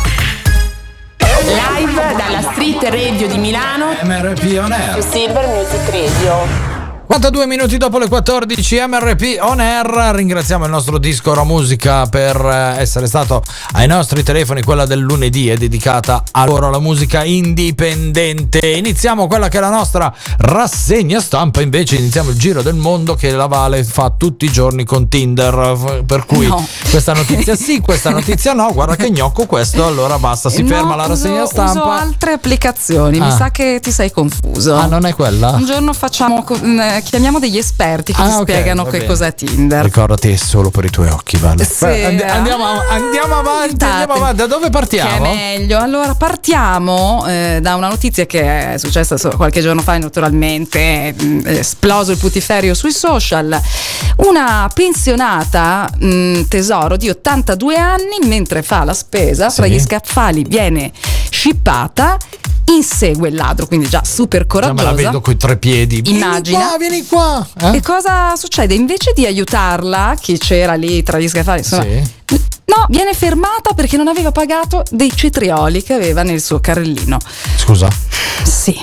Live 1.17 2.15
dalla 2.15 2.41
Street 2.51 2.83
Radio 2.83 3.27
di 3.27 3.39
Milano. 3.39 3.95
MRP 4.03 4.59
On 4.61 4.71
Air. 4.71 5.01
Su 5.01 5.09
Silver 5.09 5.47
Music 5.47 5.89
Radio. 5.89 6.72
42 7.13 7.45
minuti 7.45 7.77
dopo 7.77 7.99
le 7.99 8.07
14 8.07 8.85
MRP 8.87 9.37
On 9.41 9.59
Air 9.59 10.15
ringraziamo 10.15 10.65
il 10.65 10.71
nostro 10.71 10.97
disco 10.97 11.29
Ora 11.29 11.43
Musica 11.43 12.07
per 12.07 12.35
eh, 12.43 12.81
essere 12.81 13.05
stato 13.05 13.43
ai 13.73 13.85
nostri 13.85 14.23
telefoni 14.23 14.63
quella 14.63 14.87
del 14.87 14.97
lunedì 14.97 15.47
è 15.47 15.55
dedicata 15.55 16.23
a 16.31 16.43
loro 16.45 16.71
la 16.71 16.79
musica 16.79 17.23
indipendente 17.23 18.65
iniziamo 18.67 19.27
quella 19.27 19.47
che 19.47 19.59
è 19.59 19.61
la 19.61 19.69
nostra 19.69 20.11
rassegna 20.39 21.19
stampa 21.21 21.61
invece 21.61 21.97
iniziamo 21.97 22.31
il 22.31 22.35
giro 22.39 22.63
del 22.63 22.73
mondo 22.73 23.13
che 23.13 23.29
la 23.29 23.45
Vale 23.45 23.83
fa 23.83 24.11
tutti 24.17 24.45
i 24.45 24.51
giorni 24.51 24.83
con 24.83 25.07
Tinder 25.07 26.03
per 26.07 26.25
cui 26.25 26.47
No. 26.47 26.67
questa 26.89 27.13
notizia 27.13 27.55
sì 27.55 27.79
questa 27.79 28.09
notizia 28.11 28.53
no 28.53 28.73
guarda 28.73 28.95
che 28.95 29.11
gnocco 29.11 29.45
questo 29.45 29.85
allora 29.85 30.17
basta 30.17 30.49
si 30.49 30.63
No, 30.63 30.67
ferma 30.69 30.95
la 30.95 31.05
rassegna 31.05 31.43
uso- 31.43 31.51
stampa 31.51 31.71
Uso 31.73 31.83
altre 31.91 32.31
applicazioni, 32.31 33.19
mi 33.19 33.27
Ah. 33.27 33.35
sa 33.35 33.51
che 33.51 33.79
ti 33.83 33.91
sei 33.91 34.09
confuso. 34.11 34.73
ah 34.75 34.87
non 34.87 35.05
è 35.05 35.13
quella? 35.13 35.51
Un 35.51 35.65
giorno 35.65 35.93
facciamo 35.93 36.41
co- 36.43 36.55
eh, 36.59 37.01
chiamiamo 37.03 37.39
degli 37.39 37.57
esperti 37.57 38.13
che 38.13 38.21
Ah, 38.21 38.25
ti 38.27 38.31
ok, 38.33 38.41
spiegano 38.41 38.85
che 38.85 39.05
cos'è 39.05 39.33
Tinder. 39.33 39.83
Ricordati, 39.83 40.31
è 40.31 40.35
solo 40.35 40.69
per 40.69 40.85
i 40.85 40.89
tuoi 40.89 41.09
occhi, 41.09 41.37
Vale. 41.37 41.63
Sì. 41.65 41.85
Beh, 41.85 42.05
and- 42.05 42.21
andiamo, 42.21 42.65
andiamo 42.89 43.35
avanti, 43.37 43.83
andiamo 43.85 44.13
avanti. 44.13 44.35
Da 44.37 44.47
dove 44.47 44.61
Che 44.61 44.67
è 44.67 44.71
partiamo? 44.71 45.33
meglio. 45.33 45.77
Allora, 45.79 46.15
partiamo 46.15 47.25
eh, 47.27 47.59
da 47.61 47.75
una 47.75 47.87
notizia 47.89 48.25
che 48.25 48.73
è 48.73 48.77
successa 48.77 49.15
qualche 49.35 49.61
giorno 49.61 49.81
fa, 49.81 49.97
naturalmente 49.97 50.79
è 50.79 51.13
mh, 51.13 51.43
è 51.45 51.51
esploso 51.59 52.11
il 52.11 52.17
putiferio 52.17 52.73
sui 52.73 52.91
social. 52.91 53.59
Una 54.17 54.69
pensionata 54.73 55.89
mh, 55.97 56.47
tesoro 56.47 56.97
di 56.97 57.09
82 57.09 57.75
anni, 57.77 58.17
mentre 58.23 58.63
fa 58.63 58.83
la 58.83 58.93
spesa, 58.93 59.49
fra 59.49 59.67
gli 59.67 59.79
scaffali 59.79 60.43
viene 60.47 60.91
scippata, 61.29 62.17
insegue 62.65 63.29
il 63.29 63.35
ladro, 63.35 63.65
quindi 63.67 63.87
già 63.89 64.03
super 64.03 64.45
coraggiosa. 64.47 64.83
me 64.83 64.89
la 64.89 64.91
vedo 64.95 65.21
coi 65.21 65.37
tre 65.37 65.57
piedi. 65.57 66.01
Immagina. 66.05 66.75
Vieni 66.77 67.05
qua, 67.05 67.47
vieni 67.47 67.47
qua. 67.61 67.71
Eh? 67.73 67.77
E 67.77 67.81
cosa 67.81 68.35
succede? 68.35 68.73
Invece 68.73 69.13
di 69.13 69.25
aiutarla, 69.25 70.15
chi 70.19 70.37
c'era 70.37 70.73
lì 70.75 71.03
tra 71.03 71.19
gli 71.19 71.27
scaffali, 71.27 71.59
insomma, 71.59 71.83
Sì. 71.83 72.01
no, 72.65 72.85
viene 72.89 73.13
fermata 73.13 73.73
perché 73.75 73.97
non 73.97 74.07
aveva 74.07 74.31
pagato 74.31 74.83
dei 74.89 75.11
cetrioli 75.15 75.83
che 75.83 75.93
aveva 75.93 76.23
nel 76.23 76.41
suo 76.41 76.59
carrellino. 76.59 77.17
Scusa. 77.57 77.87
Sì. 78.43 78.79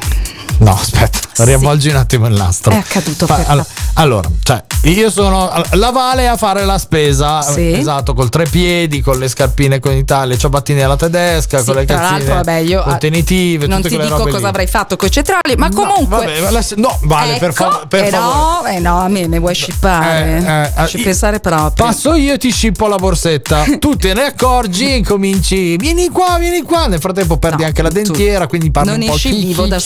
No, 0.61 0.73
aspetta, 0.75 1.21
riavvolgi 1.45 1.89
un 1.89 1.97
attimo 1.97 2.27
il 2.27 2.35
nastro. 2.35 2.73
È 2.73 2.77
accaduto 2.77 3.25
Fa- 3.27 3.37
per- 3.37 3.45
all- 3.49 3.65
allora, 3.95 4.29
cioè, 4.43 4.63
io 4.85 5.11
sono 5.11 5.51
la 5.73 5.91
Vale 5.91 6.29
a 6.29 6.37
fare 6.37 6.65
la 6.67 6.79
spesa, 6.79 7.41
Sì. 7.43 7.73
esatto, 7.73 8.13
col 8.15 8.29
tre 8.29 8.45
piedi, 8.45 9.01
con 9.01 9.19
le 9.19 9.27
scarpine 9.29 9.79
con 9.81 9.93
i 9.93 10.05
tagli, 10.05 10.29
le 10.31 10.39
ciabattine 10.39 10.83
alla 10.83 10.97
tedesca, 10.97 11.59
Sì, 11.61 11.65
con 11.65 11.75
le 11.77 11.85
calzine 11.87 12.35
vabbè, 12.35 12.57
io 12.59 12.81
ah, 12.81 12.85
contenitive, 12.85 13.67
non 13.67 13.81
ti 13.83 13.89
dico 13.89 14.17
cosa 14.19 14.39
lì. 14.39 14.45
avrai 14.45 14.67
fatto 14.67 14.97
con 14.97 15.09
i 15.09 15.11
cetrioli, 15.11 15.57
ma 15.57 15.71
comunque. 15.71 16.27
vabbè, 16.27 16.51
la- 16.51 16.65
no, 16.77 16.99
Vale, 17.05 17.39
per, 17.39 17.51
Ecco, 17.51 17.71
fa- 17.71 17.87
per 17.89 18.05
eh 18.05 18.09
favore. 18.11 18.35
no, 18.35 18.77
eh 18.77 18.79
no, 18.81 19.01
a 19.01 19.09
me 19.09 19.27
mi 19.29 19.39
vuoi 19.39 19.55
scippare. 19.55 20.73
Eh, 20.77 20.83
eh, 20.83 20.87
Ci 20.89 20.99
eh, 20.99 21.03
pensare 21.03 21.41
proprio. 21.41 21.87
Passo 21.87 22.15
io 22.15 22.35
e 22.35 22.39
ti 22.39 22.51
scippo 22.53 22.87
la 22.87 22.97
borsetta. 22.97 23.65
tu 23.81 23.97
te 23.97 24.13
ne 24.13 24.25
accorgi 24.27 24.95
e 24.97 25.03
cominci. 25.03 25.77
Vieni 25.79 26.09
qua, 26.11 26.37
vieni 26.39 26.63
qua. 26.63 26.87
Nel 26.87 27.01
frattempo 27.01 27.39
perdi 27.39 27.65
anche 27.65 27.81
la 27.83 27.89
dentiera, 27.91 28.47
quindi 28.47 28.71
parli 28.71 28.91
non 28.91 29.01
un 29.01 29.07
po' 29.07 29.15
esci 29.15 29.31
chi- 29.31 29.45
vivo 29.47 29.67
dal 29.67 29.81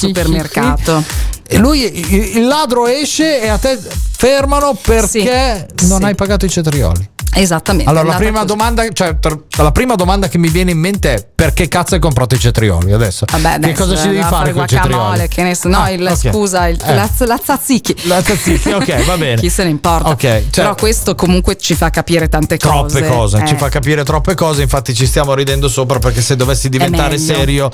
supermercato. 0.72 1.04
E 1.46 1.58
lui, 1.58 2.36
il, 2.36 2.46
ladro 2.46 2.86
esce 2.86 3.42
e 3.42 3.48
a 3.48 3.58
te 3.58 3.78
fermano 4.16 4.74
perché 4.80 5.66
non 5.82 6.02
hai 6.04 6.14
pagato 6.14 6.46
i 6.46 6.50
cetrioli. 6.50 7.10
Esattamente. 7.36 7.90
Allora, 7.90 8.06
la 8.06 8.14
prima, 8.14 8.44
domanda, 8.44 8.88
cioè, 8.92 9.16
per- 9.16 9.36
la 9.56 9.72
prima 9.72 9.96
domanda 9.96 10.28
che 10.28 10.38
mi 10.38 10.48
viene 10.50 10.70
in 10.70 10.78
mente 10.78 11.14
è 11.14 11.26
perché 11.34 11.66
cazzo 11.66 11.94
hai 11.94 12.00
comprato 12.00 12.36
i 12.36 12.38
cetrioli 12.38 12.92
adesso? 12.92 13.24
Vabbè, 13.28 13.42
che 13.42 13.54
adesso 13.56 13.82
cosa 13.86 13.96
ci 14.00 14.06
devi 14.08 14.22
fare 14.22 14.52
con 14.52 14.62
i 14.62 14.68
cetrioli? 14.68 15.26
che 15.26 15.42
ne 15.42 15.54
so, 15.56 15.66
no, 15.66 15.78
Ah, 15.80 15.90
il, 15.90 16.06
ok. 16.06 16.30
scusa, 16.30 16.68
il, 16.68 16.80
Eh. 16.80 16.94
la, 16.94 17.10
la 17.18 17.36
tzatziki. 17.38 17.96
La 18.06 18.22
tzatziki, 18.22 18.70
ok, 18.70 19.04
va 19.04 19.16
bene. 19.18 19.40
Chi 19.40 19.50
se 19.50 19.64
ne 19.64 19.70
importa. 19.70 20.10
Ok, 20.10 20.20
cioè- 20.20 20.42
Però 20.52 20.74
questo 20.76 21.16
comunque 21.16 21.58
ci 21.58 21.74
fa 21.74 21.90
capire 21.90 22.28
tante 22.28 22.56
cose. 22.56 23.00
Troppe 23.00 23.08
cose, 23.08 23.42
ci 23.48 23.54
Eh. 23.54 23.58
fa 23.58 23.68
capire 23.68 24.04
troppe 24.04 24.34
cose, 24.36 24.62
infatti 24.62 24.94
ci 24.94 25.04
stiamo 25.04 25.34
ridendo 25.34 25.68
sopra 25.68 25.98
perché 25.98 26.22
se 26.22 26.36
dovessi 26.36 26.68
diventare 26.68 27.18
serio 27.18 27.68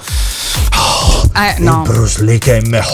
Eh, 1.34 1.54
no. 1.58 1.82
Bruce 1.82 2.22
Lee 2.22 2.38
che 2.38 2.58
è 2.58 2.60
me. 2.62 2.80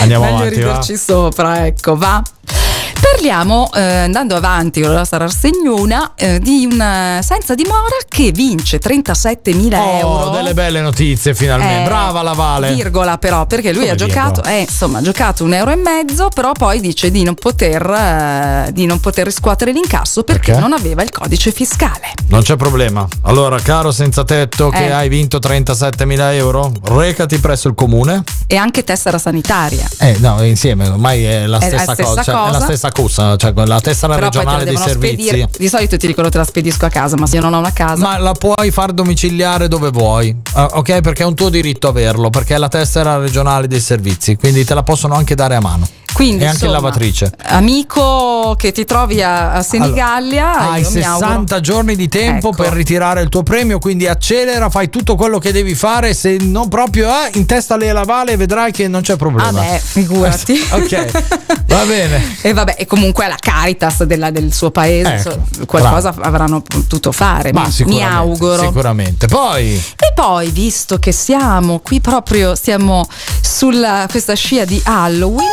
Andiamo 0.00 0.24
Meglio 0.24 0.36
avanti, 0.36 0.60
va. 0.60 0.68
riderci 0.68 0.96
sopra, 0.96 1.66
ecco, 1.66 1.96
va. 1.96 2.22
Parliamo, 3.00 3.70
eh, 3.74 3.80
andando 3.80 4.34
avanti 4.34 4.80
con 4.80 4.90
la 4.90 4.98
nostra 4.98 5.18
rassegnona, 5.18 6.12
eh, 6.16 6.38
di 6.40 6.68
una 6.70 7.20
senza 7.22 7.54
dimora 7.54 7.96
che 8.08 8.32
vince 8.32 8.78
37.000 8.78 9.78
Oh, 9.80 9.98
euro. 9.98 10.30
delle 10.30 10.52
belle 10.54 10.80
notizie 10.80 11.34
finalmente. 11.34 11.82
Eh, 11.82 11.84
Brava 11.84 12.22
la 12.22 12.32
Vale. 12.32 12.72
Virgola 12.74 13.16
però, 13.18 13.46
perché 13.46 13.70
lui 13.72 13.80
Come 13.82 13.92
ha 13.92 13.94
giocato, 13.94 14.42
eh, 14.44 14.60
insomma, 14.60 14.98
ha 14.98 15.02
giocato 15.02 15.44
un 15.44 15.54
euro 15.54 15.70
e 15.70 15.76
mezzo, 15.76 16.28
però 16.28 16.52
poi 16.52 16.80
dice 16.80 17.10
di 17.10 17.22
non 17.22 17.34
poter, 17.34 17.82
eh, 17.88 18.72
di 18.72 18.84
non 18.86 18.98
poter 19.00 19.26
riscuotere 19.26 19.72
l'incasso 19.72 20.22
perché, 20.24 20.52
Perché? 20.52 20.60
non 20.60 20.72
aveva 20.72 21.02
il 21.02 21.10
codice 21.10 21.50
fiscale. 21.52 22.12
Non 22.28 22.42
c'è 22.42 22.56
problema. 22.56 23.06
Allora, 23.22 23.58
caro 23.60 23.90
senza 23.92 24.24
tetto 24.24 24.68
che 24.70 24.86
Eh. 24.86 24.90
hai 24.92 25.08
vinto 25.08 25.38
37.000 25.38 26.32
euro, 26.34 26.72
recati 26.82 27.38
presso 27.38 27.68
il 27.68 27.74
comune. 27.74 28.22
E 28.46 28.56
anche 28.56 28.82
tessera 28.84 29.18
sanitaria. 29.18 29.86
Eh, 29.98 30.16
no, 30.18 30.42
insieme, 30.44 30.88
ormai 30.88 31.24
è 31.24 31.46
la 31.46 31.58
È 31.58 31.70
la 31.70 31.76
stessa, 31.78 31.92
stessa 31.94 32.08
cosa, 32.08 32.22
cioè, 32.22 32.34
è 32.48 32.50
la 32.52 32.60
stessa 32.60 32.87
cosa, 32.92 33.36
cioè 33.36 33.52
la 33.54 33.80
tessera 33.80 34.14
Però 34.14 34.26
regionale 34.26 34.64
dei 34.64 34.76
servizi. 34.76 35.24
spedire. 35.24 35.48
Di 35.56 35.68
solito 35.68 35.96
ti 35.96 36.06
dicono 36.06 36.28
te 36.28 36.38
la 36.38 36.44
spedisco 36.44 36.86
a 36.86 36.88
casa, 36.88 37.16
ma 37.16 37.26
se 37.26 37.36
io 37.36 37.42
non 37.42 37.54
ho 37.54 37.58
una 37.58 37.72
casa. 37.72 38.02
Ma 38.02 38.18
la 38.18 38.32
puoi 38.32 38.70
far 38.70 38.92
domiciliare 38.92 39.68
dove 39.68 39.90
vuoi, 39.90 40.34
ah, 40.54 40.70
ok? 40.74 41.00
Perché 41.00 41.22
è 41.22 41.26
un 41.26 41.34
tuo 41.34 41.48
diritto 41.48 41.88
averlo, 41.88 42.30
perché 42.30 42.54
è 42.54 42.58
la 42.58 42.68
tessera 42.68 43.18
regionale 43.18 43.66
dei 43.66 43.80
servizi, 43.80 44.36
quindi 44.36 44.64
te 44.64 44.74
la 44.74 44.82
possono 44.82 45.14
anche 45.14 45.34
dare 45.34 45.54
a 45.54 45.60
mano. 45.60 45.86
Quindi, 46.18 46.42
e 46.42 46.46
anche 46.48 46.64
in 46.64 46.70
insomma, 46.70 46.72
lavatrice. 46.88 47.30
Amico 47.44 48.54
che 48.58 48.72
ti 48.72 48.84
trovi 48.84 49.22
a, 49.22 49.52
a 49.52 49.62
Senigallia, 49.62 50.70
Hai 50.70 50.84
mi 50.90 51.00
auguro- 51.04 51.28
60 51.28 51.60
giorni 51.60 51.94
di 51.94 52.08
tempo 52.08 52.48
Ecco. 52.48 52.60
per 52.64 52.72
ritirare 52.72 53.22
il 53.22 53.28
tuo 53.28 53.44
premio, 53.44 53.78
quindi 53.78 54.08
accelera, 54.08 54.68
fai 54.68 54.90
tutto 54.90 55.14
quello 55.14 55.38
che 55.38 55.52
devi 55.52 55.76
fare. 55.76 56.14
Se 56.14 56.36
non 56.40 56.66
proprio 56.66 57.08
eh, 57.08 57.30
in 57.34 57.46
testa 57.46 57.76
le 57.76 57.92
lavale, 57.92 58.36
vedrai 58.36 58.72
che 58.72 58.88
non 58.88 59.02
c'è 59.02 59.14
problema. 59.14 59.52
Vabbè, 59.52 59.78
figurati. 59.80 60.58
ok, 60.72 61.64
va 61.66 61.84
bene. 61.84 62.36
E 62.48 62.52
vabbè, 62.52 62.74
e 62.78 62.86
comunque 62.86 63.28
la 63.28 63.36
Caritas 63.38 64.02
della- 64.02 64.30
del 64.30 64.52
suo 64.52 64.72
paese, 64.72 65.08
Ecco, 65.14 65.28
insomma, 65.28 65.66
qualcosa 65.66 66.14
avranno 66.18 66.62
potuto 66.62 67.12
fare, 67.12 67.52
Ma 67.52 67.68
mi, 67.78 67.84
mi 67.84 68.02
auguro. 68.02 68.62
Sicuramente. 68.62 69.28
Poi. 69.28 69.74
E 69.74 70.12
poi, 70.14 70.50
visto 70.50 70.98
che 70.98 71.12
siamo 71.12 71.78
qui 71.78 72.00
proprio, 72.00 72.56
siamo 72.56 73.06
sulla 73.40 74.06
questa 74.10 74.34
scia 74.34 74.64
di 74.64 74.80
Halloween. 74.84 75.46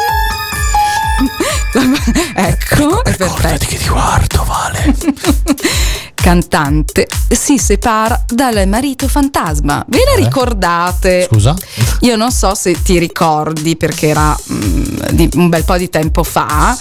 Ecco, 2.35 3.03
è 3.03 3.15
perfetto. 3.15 3.65
che 3.67 3.77
ti 3.77 3.87
guardo, 3.87 4.43
Vale. 4.43 4.95
Cantante 6.25 7.05
si 7.29 7.59
separa 7.59 8.19
dal 8.27 8.67
marito 8.67 9.07
fantasma. 9.07 9.85
Ve 9.87 9.99
la 10.05 10.13
Eh? 10.13 10.23
ricordate? 10.23 11.27
Scusa? 11.29 11.53
Io 11.99 12.15
non 12.15 12.31
so 12.31 12.55
se 12.55 12.81
ti 12.81 12.97
ricordi 12.97 13.77
perché 13.77 14.07
era 14.07 14.35
mm, 14.51 14.83
di 15.11 15.29
un 15.35 15.49
bel 15.49 15.63
po' 15.63 15.77
di 15.77 15.87
tempo 15.87 16.23
fa. 16.23 16.75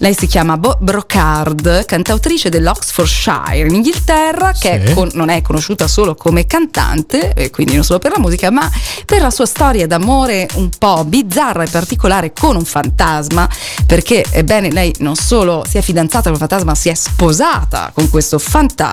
Lei 0.00 0.12
si 0.14 0.26
chiama 0.26 0.58
Bo- 0.58 0.76
Brocard, 0.78 1.86
cantautrice 1.86 2.50
dell'Oxfordshire 2.50 3.66
in 3.68 3.76
Inghilterra, 3.76 4.52
che 4.52 4.82
Sì. 4.88 4.92
con- 4.92 5.08
non 5.14 5.30
è 5.30 5.40
conosciuta 5.40 5.88
solo 5.88 6.14
come 6.14 6.44
cantante, 6.46 7.32
e 7.32 7.48
quindi 7.48 7.76
non 7.76 7.84
solo 7.84 8.00
per 8.00 8.10
la 8.12 8.18
musica, 8.18 8.50
ma 8.50 8.70
per 9.06 9.22
la 9.22 9.30
sua 9.30 9.46
storia 9.46 9.86
d'amore 9.86 10.46
un 10.56 10.68
po' 10.78 11.04
bizzarra 11.06 11.62
e 11.62 11.68
particolare 11.70 12.34
con 12.34 12.54
un 12.54 12.66
fantasma, 12.66 13.48
perché 13.86 14.26
ebbene 14.30 14.70
lei 14.70 14.94
non 14.98 15.16
solo 15.16 15.64
si 15.66 15.78
è 15.78 15.80
fidanzata 15.80 16.24
con 16.24 16.32
un 16.32 16.38
fantasma, 16.46 16.74
si 16.74 16.90
è 16.90 16.94
sposata 16.94 17.92
con 17.94 18.10
questo 18.10 18.38
fantasma, 18.38 18.88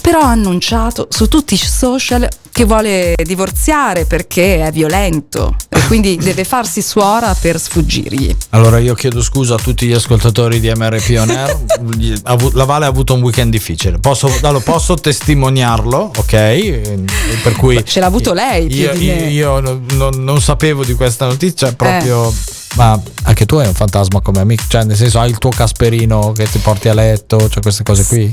però 0.00 0.20
ha 0.20 0.30
annunciato 0.30 1.06
su 1.10 1.28
tutti 1.28 1.54
i 1.54 1.56
social 1.56 2.28
che 2.52 2.64
vuole 2.64 3.14
divorziare 3.24 4.04
perché 4.04 4.64
è 4.64 4.70
violento 4.70 5.56
e 5.68 5.80
quindi 5.86 6.16
deve 6.22 6.44
farsi 6.44 6.82
suora 6.82 7.34
per 7.38 7.58
sfuggirgli. 7.58 8.34
Allora 8.50 8.78
io 8.78 8.94
chiedo 8.94 9.22
scusa 9.22 9.54
a 9.54 9.58
tutti 9.58 9.86
gli 9.86 9.92
ascoltatori 9.92 10.60
di 10.60 10.70
MRP 10.72 11.16
On 11.18 11.30
Air. 11.30 11.58
La 12.54 12.64
Vale 12.64 12.84
ha 12.84 12.88
avuto 12.88 13.14
un 13.14 13.22
weekend 13.22 13.50
difficile. 13.50 13.98
Posso, 13.98 14.30
allora, 14.42 14.60
posso 14.62 14.94
testimoniarlo, 14.94 16.10
ok? 16.16 16.32
Eh, 16.32 17.04
Per 17.42 17.56
cui 17.56 17.84
Ce 17.84 17.98
l'ha 18.00 18.06
avuto 18.06 18.32
lei 18.32 18.66
più 18.68 18.76
io, 18.76 18.92
di 18.94 19.06
me. 19.06 19.12
io- 19.14 19.28
io 19.54 19.60
non, 19.60 19.84
non- 19.94 20.22
non 20.24 20.40
sapevo 20.40 20.84
di 20.84 20.94
questa 20.94 21.26
notizia, 21.26 21.72
proprio. 21.72 22.32
Ma 22.74 23.00
anche 23.24 23.46
tu 23.46 23.56
hai 23.56 23.68
un 23.68 23.74
fantasma 23.74 24.20
come 24.20 24.40
amico, 24.40 24.64
cioè 24.68 24.84
nel 24.84 24.96
senso 24.96 25.20
hai 25.20 25.30
il 25.30 25.38
tuo 25.38 25.50
Casperino 25.50 26.32
che 26.32 26.48
ti 26.50 26.58
porti 26.58 26.88
a 26.88 26.94
letto, 26.94 27.48
cioè 27.48 27.62
queste 27.62 27.84
cose 27.84 28.04
qui. 28.04 28.30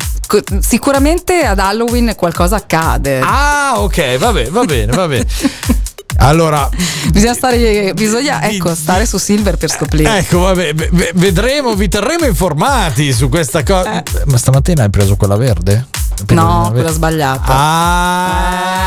Sicuramente 0.59 1.43
ad 1.43 1.59
Halloween 1.59 2.13
qualcosa 2.15 2.55
accade. 2.55 3.19
Ah, 3.19 3.73
ok, 3.77 4.17
va 4.17 4.31
bene, 4.31 4.49
va 4.49 4.63
bene, 4.65 4.91
va 4.93 5.07
bene. 5.07 5.27
Allora, 6.23 6.69
Bisogna 7.11 7.33
stare, 7.33 7.93
bisogna, 7.95 8.43
ecco, 8.43 8.75
stare 8.75 9.05
su 9.07 9.17
Silver 9.17 9.57
per 9.57 9.71
scoprire. 9.71 10.19
ecco, 10.19 10.39
vabbè, 10.39 10.73
ve- 10.73 10.89
ve- 10.91 11.11
vedremo, 11.15 11.73
vi 11.73 11.87
terremo 11.87 12.25
informati 12.25 13.11
su 13.11 13.27
questa 13.27 13.63
cosa. 13.63 14.03
Ma 14.25 14.37
stamattina 14.37 14.83
hai 14.83 14.89
preso 14.89 15.15
quella 15.15 15.35
verde? 15.35 15.87
no, 16.29 16.69
quella 16.71 16.91
sbagliata. 16.91 17.51
Ah, 17.51 18.85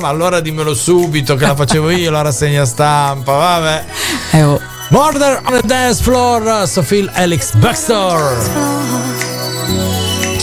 ma 0.00 0.06
allora 0.08 0.38
dimmelo 0.40 0.74
subito 0.74 1.34
che 1.34 1.44
la 1.46 1.56
facevo 1.56 1.90
io 1.90 2.10
la 2.12 2.22
rassegna 2.22 2.64
stampa, 2.64 3.32
vabbè. 3.32 3.84
Eh, 4.32 4.42
oh. 4.44 4.60
Murder 4.90 5.40
on 5.46 5.60
the 5.60 5.66
dance 5.66 6.00
floor, 6.02 6.68
Sophie 6.68 7.08
Alex 7.14 7.54
Baxter. 7.56 8.36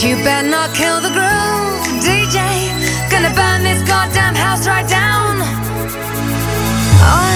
You 0.01 0.17
better 0.17 0.43
not 0.49 0.71
kill 0.73 0.99
the 0.99 1.09
groove, 1.11 1.30
Oh, 7.03 7.03
I 7.03 7.31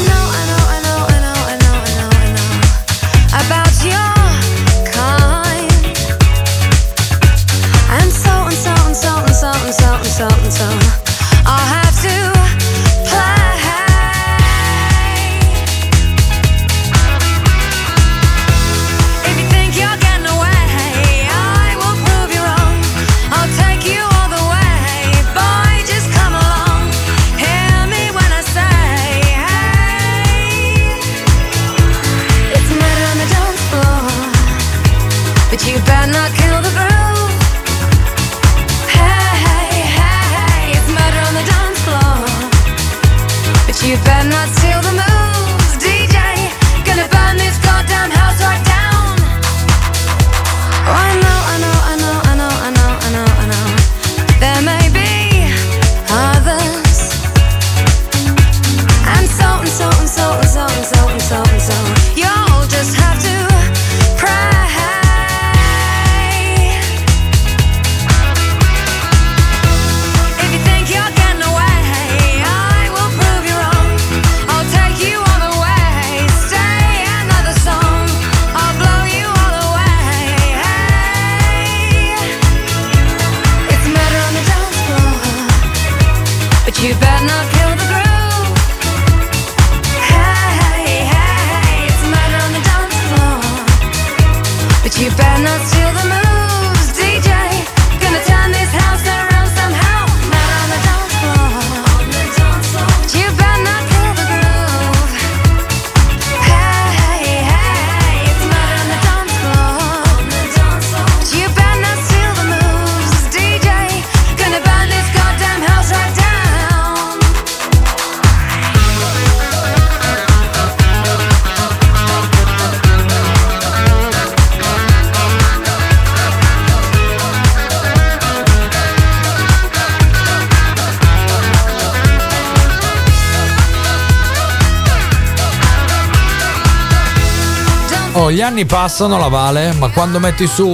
anni 138.46 138.66
passano, 138.66 139.18
la 139.18 139.28
Vale, 139.28 139.74
ma 139.74 139.90
quando 139.90 140.20
metti 140.20 140.46
su 140.48 140.72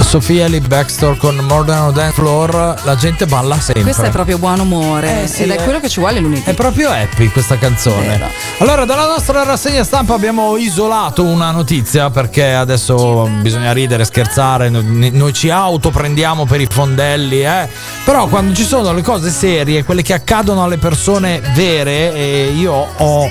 Sofia 0.00 0.46
Lee 0.46 0.60
Baxter 0.60 1.16
con 1.16 1.34
Modern 1.36 1.92
Dance 1.92 2.12
Floor, 2.12 2.74
la 2.84 2.94
gente 2.96 3.26
balla 3.26 3.58
sempre. 3.58 3.82
Questo 3.82 4.02
è 4.02 4.10
proprio 4.10 4.36
buon 4.38 4.60
umore 4.60 5.22
Eh, 5.22 5.26
sì, 5.26 5.42
ed 5.44 5.50
è 5.50 5.56
è- 5.56 5.64
quello 5.64 5.80
che 5.80 5.88
ci 5.88 5.98
vuole 6.00 6.20
lunedì. 6.20 6.42
È 6.44 6.52
proprio 6.52 6.90
happy 6.90 7.28
questa 7.30 7.56
canzone. 7.56 8.06
Vero. 8.06 8.26
Allora, 8.58 8.84
dalla 8.84 9.06
nostra 9.06 9.42
rassegna 9.44 9.82
stampa 9.82 10.14
abbiamo 10.14 10.56
isolato 10.58 11.24
una 11.24 11.50
notizia 11.50 12.10
perché 12.10 12.52
adesso 12.52 13.28
bisogna 13.40 13.72
ridere, 13.72 14.04
scherzare, 14.04 14.68
no- 14.68 14.82
noi 14.84 15.32
ci 15.32 15.48
autoprendiamo 15.50 16.44
per 16.44 16.60
i 16.60 16.68
fondelli, 16.70 17.42
eh. 17.44 17.68
Però 18.04 18.26
quando 18.26 18.54
ci 18.54 18.64
sono 18.64 18.92
le 18.92 19.02
cose 19.02 19.30
serie, 19.30 19.82
quelle 19.84 20.02
che 20.02 20.12
accadono 20.12 20.62
alle 20.62 20.78
persone 20.78 21.40
vere, 21.54 22.12
e 22.14 22.52
io 22.54 22.86
ho 22.96 23.28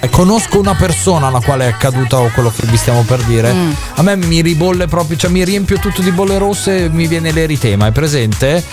eh, 0.00 0.08
conosco 0.10 0.58
una 0.58 0.74
persona 0.74 1.26
alla 1.28 1.40
quale 1.40 1.64
è 1.66 1.68
accaduta 1.68 2.18
quello 2.34 2.52
che 2.54 2.66
vi 2.66 2.76
stiamo 2.76 3.02
per 3.02 3.20
dire. 3.22 3.52
Mm. 3.52 3.70
A 3.96 4.02
me 4.02 4.16
mi 4.16 4.40
ribolle 4.40 4.86
proprio, 4.86 5.16
cioè 5.16 5.30
mi 5.30 5.44
riempio 5.44 5.78
tutto 5.78 6.02
di 6.02 6.10
bolle 6.10 6.38
rosse 6.38 6.84
e 6.84 6.88
mi 6.88 7.06
viene 7.06 7.32
l'eritema, 7.32 7.86
è 7.86 7.92
presente? 7.92 8.64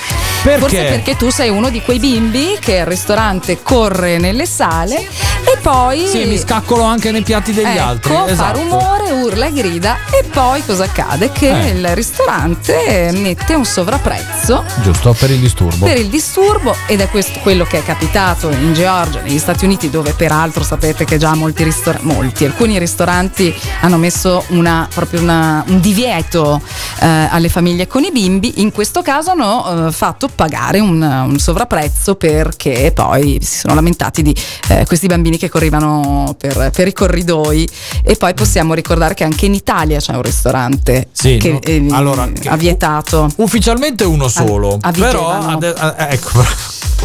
Perché? 0.43 0.59
Forse 0.59 0.84
perché 0.84 1.15
tu 1.15 1.30
sei 1.32 1.49
uno 1.49 1.69
di 1.71 1.82
quei 1.82 1.97
bimbi 1.97 2.55
che 2.59 2.80
al 2.82 2.86
ristorante 2.86 3.63
corre 3.63 4.19
nelle 4.19 4.45
sale 4.45 4.95
e 4.99 5.57
poi 5.59 6.05
Sì, 6.07 6.26
mi 6.26 6.38
scaccolo 6.38 6.84
anche 6.84 7.09
nei 7.11 7.23
piatti 7.23 7.51
degli 7.51 7.65
ecco, 7.65 7.84
altri. 7.84 8.13
fa 8.13 8.28
Esatto. 8.30 8.59
rumore, 8.59 9.11
urla 9.11 9.47
e 9.47 9.53
grida 9.53 9.97
e 10.11 10.23
poi 10.23 10.63
cosa 10.63 10.84
accade? 10.84 11.32
Che 11.32 11.49
Eh. 11.49 11.69
il 11.69 11.88
ristorante 11.95 13.09
mette 13.13 13.55
un 13.55 13.65
sovrapprezzo 13.65 14.63
Giusto, 14.84 15.13
per 15.17 15.32
il 15.32 15.39
disturbo. 15.39 15.86
per 15.86 15.97
il 15.97 16.07
disturbo 16.09 16.76
ed 16.86 17.01
è 17.01 17.09
questo 17.09 17.39
quello 17.39 17.65
che 17.65 17.80
è 17.80 17.84
capitato 17.84 18.49
in 18.51 18.73
Georgia, 18.73 19.21
negli 19.21 19.39
Stati 19.39 19.65
Uniti, 19.65 19.89
dove 19.89 20.13
peraltro 20.13 20.63
sapete 20.63 21.05
che 21.05 21.14
già 21.18 21.34
molti 21.36 21.63
ristoranti, 21.63 22.05
molti, 22.05 22.45
alcuni 22.45 22.78
ristoranti 22.80 23.53
hanno 23.82 23.97
messo 23.97 24.43
una, 24.49 24.88
proprio 24.93 25.22
una- 25.22 25.63
un 25.68 25.80
divieto 25.80 26.61
eh, 26.99 27.05
alle 27.07 27.49
famiglie 27.49 27.88
con 27.88 28.03
i 28.03 28.11
bimbi. 28.11 28.61
In 28.61 28.72
questo 28.72 29.01
caso 29.01 29.32
hanno 29.32 29.88
eh, 29.88 29.91
fatto 29.91 30.28
pagare 30.34 30.80
un, 30.80 31.01
un 31.01 31.39
sovrapprezzo 31.39 32.16
perché 32.16 32.91
poi 32.93 33.39
si 33.41 33.59
sono 33.59 33.74
lamentati 33.76 34.22
di 34.22 34.36
eh, 34.70 34.86
questi 34.86 35.07
bambini 35.07 35.38
che 35.38 35.49
correvano 35.49 36.36
per, 36.38 36.72
per 36.74 36.88
i 36.88 36.93
corridoi. 36.93 37.68
E 38.03 38.16
poi 38.16 38.34
possiamo 38.34 38.74
ricordare 38.74 39.13
che 39.13 39.24
anche 39.24 39.45
in 39.45 39.53
Italia 39.53 39.99
c'è 39.99 40.13
un 40.13 40.22
ristorante 40.22 41.07
Sì, 41.11 41.38
che 41.38 41.51
no, 41.51 41.59
eh, 41.61 41.88
allora, 41.91 42.30
ha 42.45 42.55
vietato. 42.57 43.30
Ufficialmente 43.38 44.03
uno 44.03 44.28
solo. 44.28 44.78
a 44.82 44.91
però 44.91 45.30
ade- 45.30 45.74
eh, 45.97 46.13
ecco. 46.13 46.43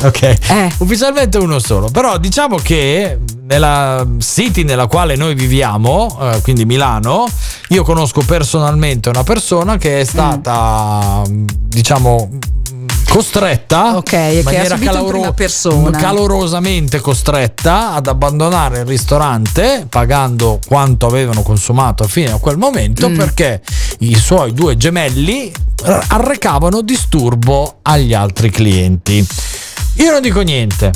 Ok, 0.02 0.36
ufficialmente 0.78 1.38
uno 1.38 1.58
solo. 1.58 1.88
Però 1.90 2.16
diciamo 2.18 2.56
che 2.56 3.18
nella 3.42 4.06
city 4.18 4.62
nella 4.64 4.86
quale 4.86 5.16
noi 5.16 5.34
viviamo, 5.34 6.16
eh, 6.20 6.40
quindi 6.42 6.64
Milano, 6.64 7.26
io 7.68 7.82
conosco 7.84 8.22
personalmente 8.22 9.08
una 9.08 9.24
persona 9.24 9.76
che 9.76 10.00
è 10.00 10.04
stata, 10.04 11.22
diciamo, 11.28 12.30
costretta 13.08 13.96
Ok, 13.96 14.12
in 14.12 14.40
maniera 14.44 14.78
caloro- 14.78 15.34
calorosamente 15.90 17.00
costretta 17.00 17.92
ad 17.94 18.06
abbandonare 18.06 18.80
il 18.80 18.86
ristorante 18.86 19.84
pagando 19.88 20.60
quanto 20.64 21.06
avevano 21.06 21.42
consumato 21.42 22.04
fino 22.06 22.36
a 22.36 22.38
quel 22.38 22.56
momento 22.56 23.08
Mm. 23.08 23.16
perché 23.16 23.62
i 24.00 24.14
suoi 24.14 24.52
due 24.52 24.76
gemelli 24.76 25.50
arrecavano 26.08 26.82
disturbo 26.82 27.78
agli 27.82 28.14
altri 28.14 28.50
clienti. 28.50 29.26
Io 30.02 30.10
non 30.12 30.20
dico 30.20 30.40
niente. 30.40 30.92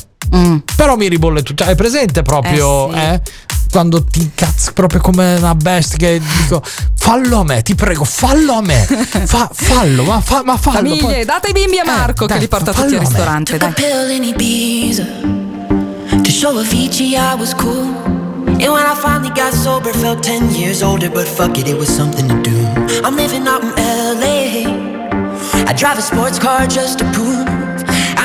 Però 0.76 0.96
mi 0.96 1.08
ribolle 1.08 1.42
tutto. 1.42 1.62
Hai 1.64 1.74
presente 1.76 2.22
proprio 2.22 2.88
Mm. 2.88 2.94
Eh 2.94 2.98
sì. 3.24 3.30
eh, 3.30 3.42
quando 3.70 4.04
ti 4.04 4.20
incazzi 4.20 4.72
proprio 4.72 5.00
come 5.00 5.34
una 5.36 5.54
bestia 5.54 5.96
che 5.96 6.20
dico 6.42 6.62
fallo 6.96 7.40
a 7.40 7.44
me, 7.44 7.62
ti 7.62 7.74
prego, 7.74 8.04
fallo 8.04 8.54
a 8.54 8.60
me. 8.62 8.84
Fa- 9.26 9.50
fallo, 9.52 10.02
ma, 10.04 10.20
fa- 10.20 10.42
ma 10.44 10.56
fallo. 10.56 10.76
Famiglie, 10.78 11.00
poi- 11.02 11.14
Eh, 11.20 11.24
date 11.24 11.48
i 11.50 11.52
bimbi 11.52 11.78
a 11.78 11.84
Marco 11.84 12.26
che 12.26 12.32
dai, 12.32 12.40
li 12.42 12.48
porta 12.48 12.72
tutti 12.72 12.94
al 12.94 13.00
ristorante. 13.00 13.56
Dai. 13.58 13.72
pill 13.72 14.10
in 14.10 14.24
Ibiza 14.24 15.04
to 16.22 16.30
show 16.30 16.56
Avicii 16.58 17.14
I 17.14 17.34
was 17.38 17.54
cool. 17.54 17.92
And 18.46 18.68
when 18.68 18.84
I 18.86 18.94
finally 19.00 19.32
got 19.34 19.52
sober, 19.52 19.92
felt 19.94 20.20
10 20.24 20.50
years 20.54 20.80
older, 20.82 21.10
but 21.10 21.26
fuck 21.26 21.56
it, 21.58 21.66
it 21.68 21.76
was 21.76 21.88
something 21.92 22.26
to 22.28 22.40
do. 22.40 22.56
I'm 23.04 23.16
living 23.16 23.46
out 23.46 23.62
in 23.62 23.72
LA. 23.76 25.68
I 25.68 25.74
drive 25.74 25.98
a 25.98 26.02
sports 26.02 26.38
car 26.38 26.66
just 26.66 26.98
to 26.98 27.04
prove 27.12 27.44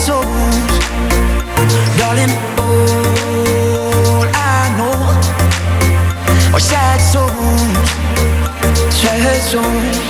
souls 0.00 0.24
Darling, 1.98 2.32
all 2.58 4.24
I 4.32 4.60
know 4.78 4.96
Are 6.54 6.60
sad 6.60 7.00
souls 7.12 7.88
Sad 8.94 9.42
souls 9.42 10.09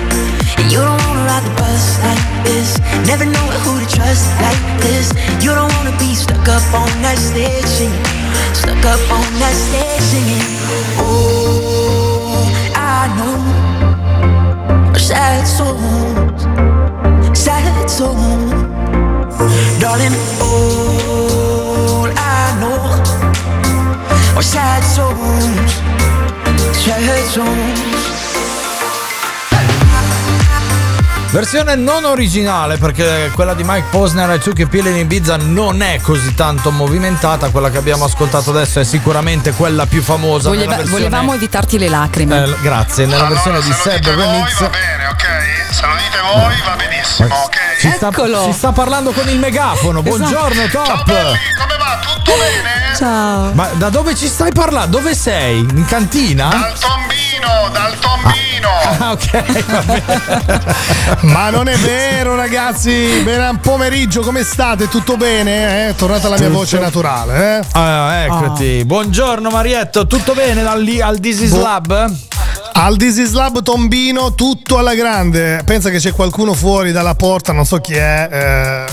You 0.71 0.79
don't 0.83 0.99
wanna 1.05 1.25
ride 1.29 1.43
the 1.43 1.53
bus 1.55 1.99
like 2.03 2.25
this, 2.43 2.79
never 3.07 3.25
know 3.25 3.47
who 3.63 3.79
to 3.79 3.87
trust 3.95 4.27
like 4.41 4.61
this. 4.81 5.11
You 5.43 5.51
don't 5.55 5.71
wanna 5.77 5.95
be 5.97 6.15
stuck 6.15 6.47
up 6.47 6.65
on 6.73 6.91
that 7.01 7.17
stage 7.17 7.91
stuck 8.53 8.85
up 8.85 9.01
on 9.11 9.27
that 9.39 9.55
stage. 9.55 10.41
Oh, 10.99 12.45
I 12.75 13.07
know 13.17 13.37
sad 14.97 15.45
songs, 15.47 16.43
sad 17.37 17.89
songs, 17.89 18.51
darling. 19.81 20.15
All 20.41 22.07
I 22.15 22.57
know 22.61 22.79
are 24.37 24.43
sad 24.43 24.83
songs, 24.83 25.73
sad 26.77 27.25
songs. 27.35 28.20
Versione 31.31 31.75
non 31.75 32.03
originale 32.03 32.75
perché 32.77 33.31
quella 33.33 33.53
di 33.53 33.63
Mike 33.63 33.87
Posner 33.89 34.31
e 34.31 34.39
Chuck 34.39 34.65
Peel 34.67 34.87
in 34.87 34.97
Ibiza 34.97 35.37
non 35.37 35.81
è 35.81 36.01
così 36.01 36.35
tanto 36.35 36.71
movimentata, 36.71 37.47
quella 37.51 37.69
che 37.69 37.77
abbiamo 37.77 38.03
ascoltato 38.03 38.49
adesso 38.49 38.81
è 38.81 38.83
sicuramente 38.83 39.53
quella 39.53 39.85
più 39.85 40.01
famosa. 40.01 40.49
Voleva- 40.49 40.75
versione- 40.75 40.91
volevamo 40.91 41.33
evitarti 41.33 41.77
le 41.77 41.87
lacrime. 41.87 42.43
Eh, 42.43 42.55
grazie, 42.61 43.05
nella 43.05 43.27
versione 43.27 43.61
di 43.61 43.71
Seb 43.71 44.03
Remix. 44.07 44.55
Se 45.71 45.85
lo 45.85 45.93
dite 45.95 46.19
voi 46.33 46.53
va 46.65 46.75
benissimo, 46.75 47.33
ok? 47.33 47.57
Ci 47.79 47.91
sta, 47.95 48.11
ci 48.43 48.51
sta 48.51 48.71
parlando 48.73 49.11
con 49.11 49.29
il 49.29 49.39
megafono. 49.39 50.01
Buongiorno, 50.01 50.67
top. 50.67 51.05
come 51.05 51.77
va? 51.79 51.99
Tutto 52.01 52.33
bene? 52.37 52.93
Ciao. 52.97 53.51
Ma 53.53 53.69
da 53.75 53.89
dove 53.89 54.15
ci 54.15 54.27
stai 54.27 54.51
parlando? 54.51 54.97
Dove 54.97 55.15
sei? 55.15 55.59
In 55.59 55.85
cantina? 55.85 56.49
Dal 56.49 56.77
tombino, 57.41 57.69
dal 57.71 57.97
tombino. 57.99 58.69
Ah, 58.99 59.11
ok, 59.11 59.65
va 59.65 59.81
bene. 59.81 60.75
Ma 61.21 61.49
non 61.49 61.67
è 61.67 61.75
vero, 61.77 62.35
ragazzi. 62.35 63.21
Buon 63.23 63.59
pomeriggio, 63.61 64.21
come 64.21 64.43
state? 64.43 64.87
Tutto 64.87 65.17
bene? 65.17 65.89
Eh? 65.89 65.95
Tornata 65.95 66.29
la 66.29 66.37
mia 66.37 66.47
Tutto- 66.47 66.59
voce 66.59 66.79
naturale, 66.79 67.59
eh? 67.59 67.65
Ah, 67.73 68.15
eccoti. 68.23 68.85
Buongiorno 68.85 69.49
Marietto, 69.49 70.05
tutto 70.07 70.33
bene 70.33 70.61
dal 70.63 70.81
lì 70.81 71.01
al 71.01 71.19
This 71.19 71.39
is 71.41 71.51
Bu- 71.51 71.61
Lab? 71.61 72.13
Al 72.73 72.97
This 72.97 73.31
Lab 73.33 73.61
Tombino, 73.63 74.33
tutto 74.33 74.77
alla 74.77 74.93
grande. 74.95 75.61
Pensa 75.65 75.89
che 75.89 75.97
c'è 75.97 76.13
qualcuno 76.13 76.53
fuori 76.53 76.91
dalla 76.91 77.15
porta, 77.15 77.51
non 77.51 77.65
so 77.65 77.77
chi 77.79 77.93
è. 77.95 78.29
Eh, 78.31 78.85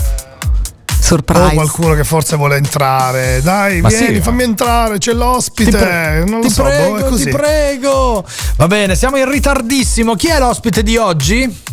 Surprise. 1.09 1.43
O 1.43 1.55
qualcuno 1.55 1.95
che 1.95 2.05
forse 2.05 2.37
vuole 2.37 2.57
entrare. 2.57 3.41
Dai, 3.41 3.81
Ma 3.81 3.89
vieni, 3.89 4.17
sì, 4.17 4.21
fammi 4.21 4.43
entrare, 4.43 4.99
c'è 4.99 5.15
l'ospite. 5.15 5.71
Ti 5.71 5.77
pre- 5.77 6.25
non 6.27 6.41
lo 6.41 6.47
ti 6.47 6.51
so, 6.51 6.63
prego, 6.65 7.09
boh, 7.09 7.17
ti 7.17 7.29
prego. 7.31 8.25
Va 8.57 8.67
bene, 8.67 8.95
siamo 8.95 9.17
in 9.17 9.31
ritardissimo. 9.31 10.15
Chi 10.17 10.27
è 10.27 10.39
l'ospite 10.39 10.83
di 10.83 10.99
oggi? 10.99 11.67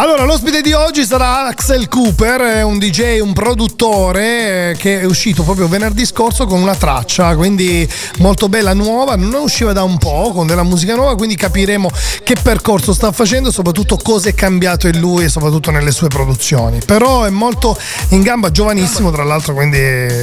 Allora, 0.00 0.22
l'ospite 0.22 0.60
di 0.60 0.72
oggi 0.72 1.04
sarà 1.04 1.46
Axel 1.46 1.88
Cooper, 1.88 2.40
è 2.40 2.62
un 2.62 2.78
DJ, 2.78 3.18
un 3.18 3.32
produttore 3.32 4.70
eh, 4.70 4.76
che 4.76 5.00
è 5.00 5.04
uscito 5.04 5.42
proprio 5.42 5.66
venerdì 5.66 6.06
scorso 6.06 6.46
con 6.46 6.60
una 6.62 6.76
traccia, 6.76 7.34
quindi 7.34 7.86
molto 8.18 8.48
bella, 8.48 8.74
nuova, 8.74 9.16
non 9.16 9.42
usciva 9.42 9.72
da 9.72 9.82
un 9.82 9.98
po', 9.98 10.30
con 10.32 10.46
della 10.46 10.62
musica 10.62 10.94
nuova, 10.94 11.16
quindi 11.16 11.34
capiremo 11.34 11.90
che 12.22 12.36
percorso 12.40 12.92
sta 12.92 13.10
facendo 13.10 13.48
e 13.48 13.52
soprattutto 13.52 13.96
cosa 13.96 14.28
è 14.28 14.34
cambiato 14.34 14.86
in 14.86 15.00
lui 15.00 15.24
e 15.24 15.28
soprattutto 15.28 15.72
nelle 15.72 15.90
sue 15.90 16.06
produzioni. 16.06 16.78
Però 16.86 17.24
è 17.24 17.30
molto 17.30 17.76
in 18.10 18.22
gamba, 18.22 18.52
giovanissimo 18.52 19.10
tra 19.10 19.24
l'altro, 19.24 19.52
quindi 19.52 19.76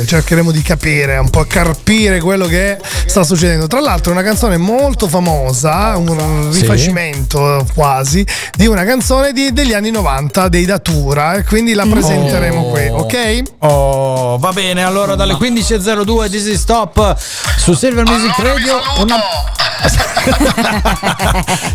cercheremo 0.05 0.51
di 0.51 0.61
capire, 0.61 1.17
un 1.17 1.29
po' 1.29 1.43
carpire 1.43 2.21
quello 2.21 2.45
che 2.45 2.77
sta 3.07 3.25
succedendo. 3.25 3.67
Tra 3.67 3.81
l'altro 3.81 4.11
è 4.11 4.15
una 4.15 4.23
canzone 4.23 4.55
molto 4.55 5.09
famosa, 5.09 5.97
un 5.97 6.47
Sì. 6.53 6.61
rifacimento 6.61 7.67
quasi, 7.73 8.25
di 8.55 8.67
una 8.67 8.85
canzone 8.85 9.33
di- 9.33 9.51
degli 9.65 9.73
anni 9.73 9.89
90 9.89 10.47
dei 10.47 10.63
Datura 10.63 11.33
e 11.33 11.43
quindi 11.43 11.73
la 11.73 11.87
presenteremo 11.87 12.65
qui, 12.65 12.87
ok? 12.87 13.41
Oh, 13.59 14.37
va 14.37 14.51
bene, 14.51 14.83
allora 14.83 15.15
dalle 15.15 15.33
15.02 15.33 16.29
This 16.29 16.45
is 16.45 16.59
Stop 16.59 17.15
su 17.57 17.73
Silver 17.73 18.05
Music 18.05 18.37
Radio. 18.37 18.79
Una... 18.99 19.15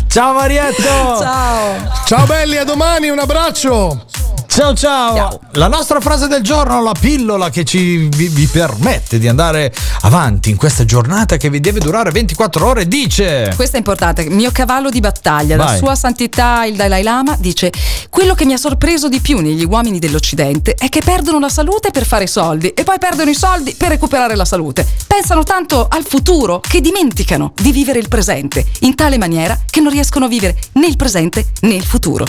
Ciao 0.07 0.33
Marietto! 0.33 1.19
Ciao! 1.19 1.91
Ciao 2.05 2.25
belli, 2.25 2.55
a 2.55 2.63
domani, 2.63 3.09
un 3.09 3.19
abbraccio! 3.19 4.05
Ciao, 4.53 4.73
ciao 4.73 5.39
La 5.53 5.69
nostra 5.69 6.01
frase 6.01 6.27
del 6.27 6.41
giorno, 6.41 6.83
la 6.83 6.91
pillola 6.99 7.49
che 7.49 7.63
ci 7.63 8.09
vi, 8.09 8.27
vi 8.27 8.47
permette 8.47 9.17
di 9.17 9.29
andare 9.29 9.73
avanti 10.01 10.49
in 10.49 10.57
questa 10.57 10.83
giornata 10.83 11.37
che 11.37 11.49
vi 11.49 11.61
deve 11.61 11.79
durare 11.79 12.11
24 12.11 12.67
ore, 12.67 12.85
dice 12.85 13.53
Questo 13.55 13.77
è 13.77 13.79
importante. 13.79 14.29
Mio 14.29 14.51
cavallo 14.51 14.89
di 14.89 14.99
battaglia, 14.99 15.55
la 15.55 15.63
Vai. 15.63 15.77
sua 15.77 15.95
santità 15.95 16.65
il 16.65 16.75
Dalai 16.75 17.01
Lama, 17.01 17.37
dice: 17.39 17.71
Quello 18.09 18.35
che 18.35 18.45
mi 18.45 18.53
ha 18.53 18.57
sorpreso 18.57 19.07
di 19.07 19.19
più 19.19 19.39
negli 19.39 19.63
uomini 19.63 19.99
dell'Occidente 19.99 20.73
è 20.73 20.89
che 20.89 21.01
perdono 21.01 21.39
la 21.39 21.49
salute 21.49 21.91
per 21.91 22.05
fare 22.05 22.27
soldi 22.27 22.69
e 22.69 22.83
poi 22.83 22.97
perdono 22.99 23.29
i 23.29 23.35
soldi 23.35 23.73
per 23.75 23.89
recuperare 23.89 24.35
la 24.35 24.45
salute. 24.45 24.85
Pensano 25.07 25.43
tanto 25.43 25.87
al 25.89 26.05
futuro 26.05 26.59
che 26.59 26.81
dimenticano 26.81 27.53
di 27.55 27.71
vivere 27.71 27.99
il 27.99 28.07
presente, 28.07 28.65
in 28.81 28.95
tale 28.95 29.17
maniera 29.17 29.59
che 29.69 29.79
non 29.79 29.91
riescono 29.91 30.25
a 30.25 30.27
vivere 30.29 30.57
né 30.73 30.87
il 30.87 30.97
presente 30.97 31.47
né 31.61 31.75
il 31.75 31.85
futuro. 31.85 32.25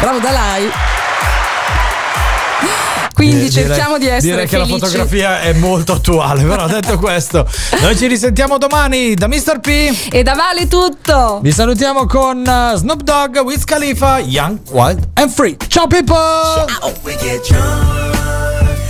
Bravo 0.00 0.18
Dalai! 0.18 0.70
Quindi 3.20 3.50
Direi- 3.50 3.66
cerchiamo 3.66 3.98
di 3.98 4.06
essere 4.06 4.32
Direi 4.32 4.46
che 4.48 4.56
la 4.56 4.64
fotografia 4.64 5.40
è 5.42 5.52
molto 5.52 5.92
attuale, 5.92 6.42
però 6.42 6.66
detto 6.66 6.96
questo, 6.98 7.46
noi 7.82 7.94
ci 7.94 8.06
risentiamo 8.06 8.56
domani 8.56 9.12
da 9.12 9.28
Mr. 9.28 9.60
P. 9.60 10.08
E 10.10 10.22
da 10.22 10.32
Vale 10.32 10.66
tutto! 10.68 11.40
Vi 11.42 11.52
salutiamo 11.52 12.06
con 12.06 12.38
uh, 12.38 12.76
Snoop 12.76 13.02
Dogg, 13.02 13.36
Wiz 13.44 13.64
Khalifa, 13.64 14.20
Young, 14.20 14.58
Wild 14.70 15.06
and 15.14 15.30
Free. 15.30 15.54
Ciao 15.68 15.86
people! 15.86 16.16
We 17.04 17.14
get 17.16 17.46
drunk, 17.46 18.16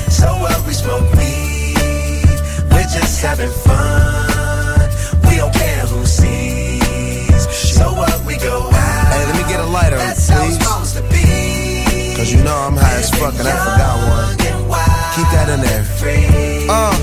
so 0.09 0.27
what? 0.39 0.57
We 0.65 0.75
smoke 0.75 1.03
weed. 1.17 2.29
We're 2.71 2.87
just 2.87 3.21
having 3.25 3.51
fun. 3.65 4.89
We 5.29 5.39
don't 5.39 5.53
care 5.53 5.85
who 5.87 6.07
sees. 6.07 7.49
So 7.51 7.93
what? 7.95 8.17
We 8.25 8.37
go 8.37 8.69
out. 8.71 9.13
Hey, 9.13 9.27
let 9.27 9.35
me 9.35 9.43
get 9.53 9.59
a 9.59 9.67
lighter, 9.67 9.99
please. 9.99 10.70
Cause 12.31 12.39
you 12.39 12.45
know 12.45 12.55
I'm 12.55 12.77
high 12.77 12.99
as 13.03 13.11
fuck 13.11 13.35
and 13.35 13.49
I 13.49 13.57
forgot 13.59 13.99
one. 14.07 14.39
Keep 15.19 15.27
that 15.35 15.51
in 15.51 15.61
there. 15.67 15.83
Uh, 16.71 16.95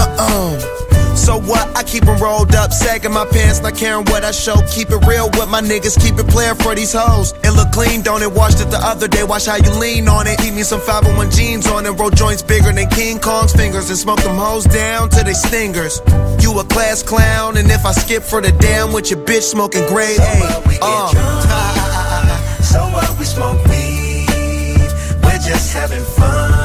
uh-uh. 0.00 1.14
So 1.14 1.36
what? 1.36 1.68
I 1.76 1.82
keep 1.82 2.04
keep 2.04 2.08
'em 2.08 2.16
rolled 2.22 2.54
up, 2.54 2.72
sagging 2.72 3.12
my 3.12 3.26
pants, 3.26 3.60
not 3.60 3.76
caring 3.76 4.06
what 4.06 4.24
I 4.24 4.30
show. 4.30 4.56
Keep 4.72 4.92
it 4.92 5.04
real 5.06 5.28
with 5.36 5.50
my 5.50 5.60
niggas, 5.60 6.00
keep 6.00 6.18
it 6.18 6.26
playing 6.28 6.54
for 6.54 6.74
these 6.74 6.94
hoes. 6.94 7.34
It 7.44 7.50
look 7.50 7.70
clean, 7.72 8.00
don't 8.00 8.22
it? 8.22 8.32
Washed 8.32 8.60
it 8.60 8.70
the 8.70 8.78
other 8.78 9.08
day, 9.08 9.24
watch 9.24 9.44
how 9.44 9.56
you 9.56 9.72
lean 9.72 10.08
on 10.08 10.26
it. 10.26 10.38
Keep 10.38 10.54
me 10.54 10.62
some 10.62 10.80
501 10.80 11.30
jeans 11.30 11.66
on 11.66 11.84
and 11.84 12.00
roll 12.00 12.08
joints 12.08 12.42
bigger 12.42 12.72
than 12.72 12.88
King 12.88 13.18
Kong's 13.18 13.52
fingers 13.52 13.90
and 13.90 13.98
smoke 13.98 14.22
them 14.22 14.36
hoes 14.38 14.64
down 14.64 15.10
to 15.10 15.22
they 15.22 15.34
stingers. 15.34 16.00
You 16.40 16.58
a 16.58 16.64
class 16.64 17.02
clown, 17.02 17.58
and 17.58 17.70
if 17.70 17.84
I 17.84 17.92
skip 17.92 18.22
for 18.22 18.40
the 18.40 18.52
damn 18.52 18.90
with 18.94 19.10
your 19.10 19.20
bitch 19.20 19.42
smoking 19.42 19.86
grade 19.86 20.20
A. 20.20 20.78
Uh. 20.80 21.08
so 22.62 22.80
what? 22.94 23.18
We 23.18 23.26
smoke 23.26 23.60
just 25.50 25.74
having 25.74 26.04
fun. 26.04 26.59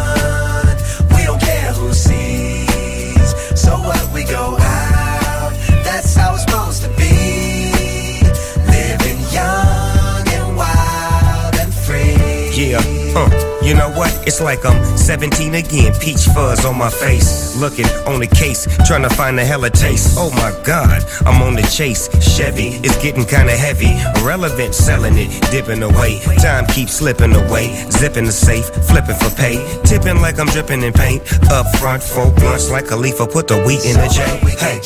You 13.66 13.74
know 13.74 13.90
what? 13.90 14.12
It's 14.28 14.40
like 14.40 14.64
I'm 14.64 14.80
17 14.98 15.56
again, 15.56 15.94
peach 16.00 16.26
fuzz 16.34 16.66
on 16.66 16.78
my 16.78 16.90
face. 16.90 17.58
Looking 17.60 17.88
on 18.06 18.20
the 18.20 18.28
case, 18.28 18.68
trying 18.86 19.02
to 19.02 19.10
find 19.10 19.40
a 19.40 19.46
hella 19.46 19.70
taste. 19.70 20.16
Oh 20.20 20.30
my 20.32 20.54
god, 20.64 21.04
I'm 21.26 21.42
on 21.42 21.56
the 21.56 21.64
chase. 21.64 22.08
Chevy, 22.22 22.80
it's 22.86 23.02
getting 23.02 23.26
kinda 23.26 23.54
heavy. 23.54 23.94
Relevant, 24.24 24.76
selling 24.76 25.18
it, 25.18 25.30
dipping 25.52 25.82
away. 25.82 26.20
Time 26.38 26.68
keeps 26.68 26.94
slipping 26.94 27.36
away. 27.36 27.74
Zipping 27.90 28.26
the 28.26 28.32
safe, 28.32 28.68
flipping 28.88 29.16
for 29.16 29.32
pay. 29.36 29.58
Tipping 29.84 30.22
like 30.22 30.40
I'm 30.40 30.48
dripping 30.48 30.84
in 30.84 30.94
paint. 30.94 31.24
Up 31.52 31.66
front, 31.78 32.04
four 32.04 32.32
blunts 32.32 32.70
like 32.70 32.92
a 32.92 32.96
leaf, 32.96 33.18
put 33.18 33.48
the 33.48 33.58
wheat 33.64 33.84
in 33.86 33.98
the 33.98 34.08
J. 34.08 34.22
Hey. 34.62 34.82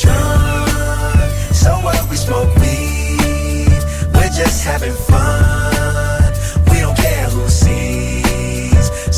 So 1.53 1.71
what? 1.83 2.09
We 2.09 2.15
smoke 2.15 2.55
weed. 2.55 3.83
We're 4.13 4.31
just 4.31 4.63
having 4.63 4.93
fun. 4.93 5.38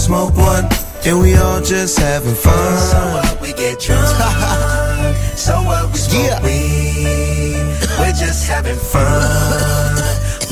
smoke 0.00 0.34
one, 0.34 0.64
and 1.04 1.20
we 1.20 1.34
all 1.36 1.60
just 1.60 1.98
having 1.98 2.34
fun. 2.34 2.78
So 2.78 2.98
what 3.14 3.40
we 3.40 3.52
get 3.52 3.78
drunk, 3.78 4.08
so 5.36 5.62
what 5.62 5.92
we 5.92 5.98
smoke 5.98 6.42
weed. 6.42 7.20
We're 8.00 8.16
just 8.16 8.48
having 8.48 8.76
fun. 8.76 9.96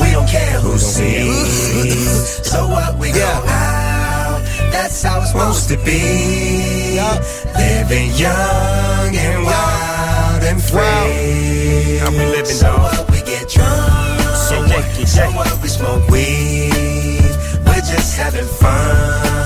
We 0.00 0.12
don't 0.12 0.28
care 0.28 0.60
who 0.60 0.76
sees. 0.78 2.36
So 2.48 2.66
what 2.66 2.98
we 2.98 3.12
go 3.12 3.30
out, 3.46 4.40
that's 4.72 5.02
how 5.02 5.20
it's 5.20 5.32
supposed 5.32 5.68
to 5.68 5.76
be. 5.84 6.98
Living 7.56 8.10
young 8.16 9.10
and 9.14 9.44
wild 9.44 10.42
and 10.44 10.62
free. 10.62 11.98
How 11.98 12.10
we 12.10 12.24
living, 12.36 12.46
so 12.46 12.72
what 12.72 13.10
we 13.10 13.20
get 13.20 13.48
drunk. 13.48 14.20
So 14.48 14.60
what 14.62 14.84
we 14.96 15.04
So 15.04 15.30
what 15.32 15.62
we 15.62 15.68
smoke 15.68 16.08
weed. 16.08 16.72
We're 17.66 17.84
just 17.94 18.16
having 18.16 18.46
fun. 18.46 19.37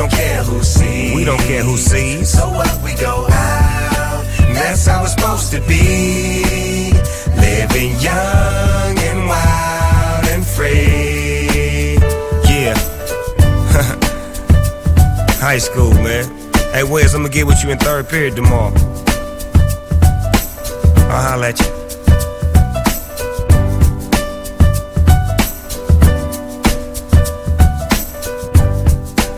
We 0.00 0.06
don't 0.06 0.16
care 0.16 0.42
who 0.44 0.62
sees. 0.62 1.14
We 1.14 1.24
don't 1.24 1.40
care 1.40 1.62
who 1.62 1.76
sees. 1.76 2.30
So 2.30 2.48
what 2.48 2.82
we 2.82 2.94
go 2.94 3.26
out. 3.30 4.24
That's 4.54 4.86
how 4.86 5.04
it's 5.04 5.12
supposed 5.12 5.52
to 5.52 5.60
be. 5.68 6.94
Living 7.36 8.00
young 8.00 8.98
and 8.98 9.28
wild 9.28 10.26
and 10.28 10.46
free. 10.46 11.98
Yeah. 12.48 12.72
High 15.38 15.58
school, 15.58 15.92
man. 15.92 16.24
Hey, 16.72 16.82
Wes, 16.82 17.12
I'm 17.12 17.20
gonna 17.20 17.34
get 17.34 17.46
with 17.46 17.62
you 17.62 17.68
in 17.68 17.78
third 17.78 18.08
period 18.08 18.36
tomorrow. 18.36 18.72
I'll 21.10 21.22
holler 21.28 21.48
at 21.48 21.60
you. 21.60 21.79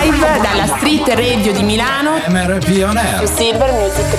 Live 0.00 0.40
dalla 0.40 0.66
Street 0.76 1.08
Radio 1.08 1.52
di 1.52 1.64
Milano. 1.64 2.18
MRP 2.28 2.84
On 2.84 2.96
Air. 2.96 3.26
Silver 3.26 3.72
Music 3.72 4.04
Radio. 4.04 4.16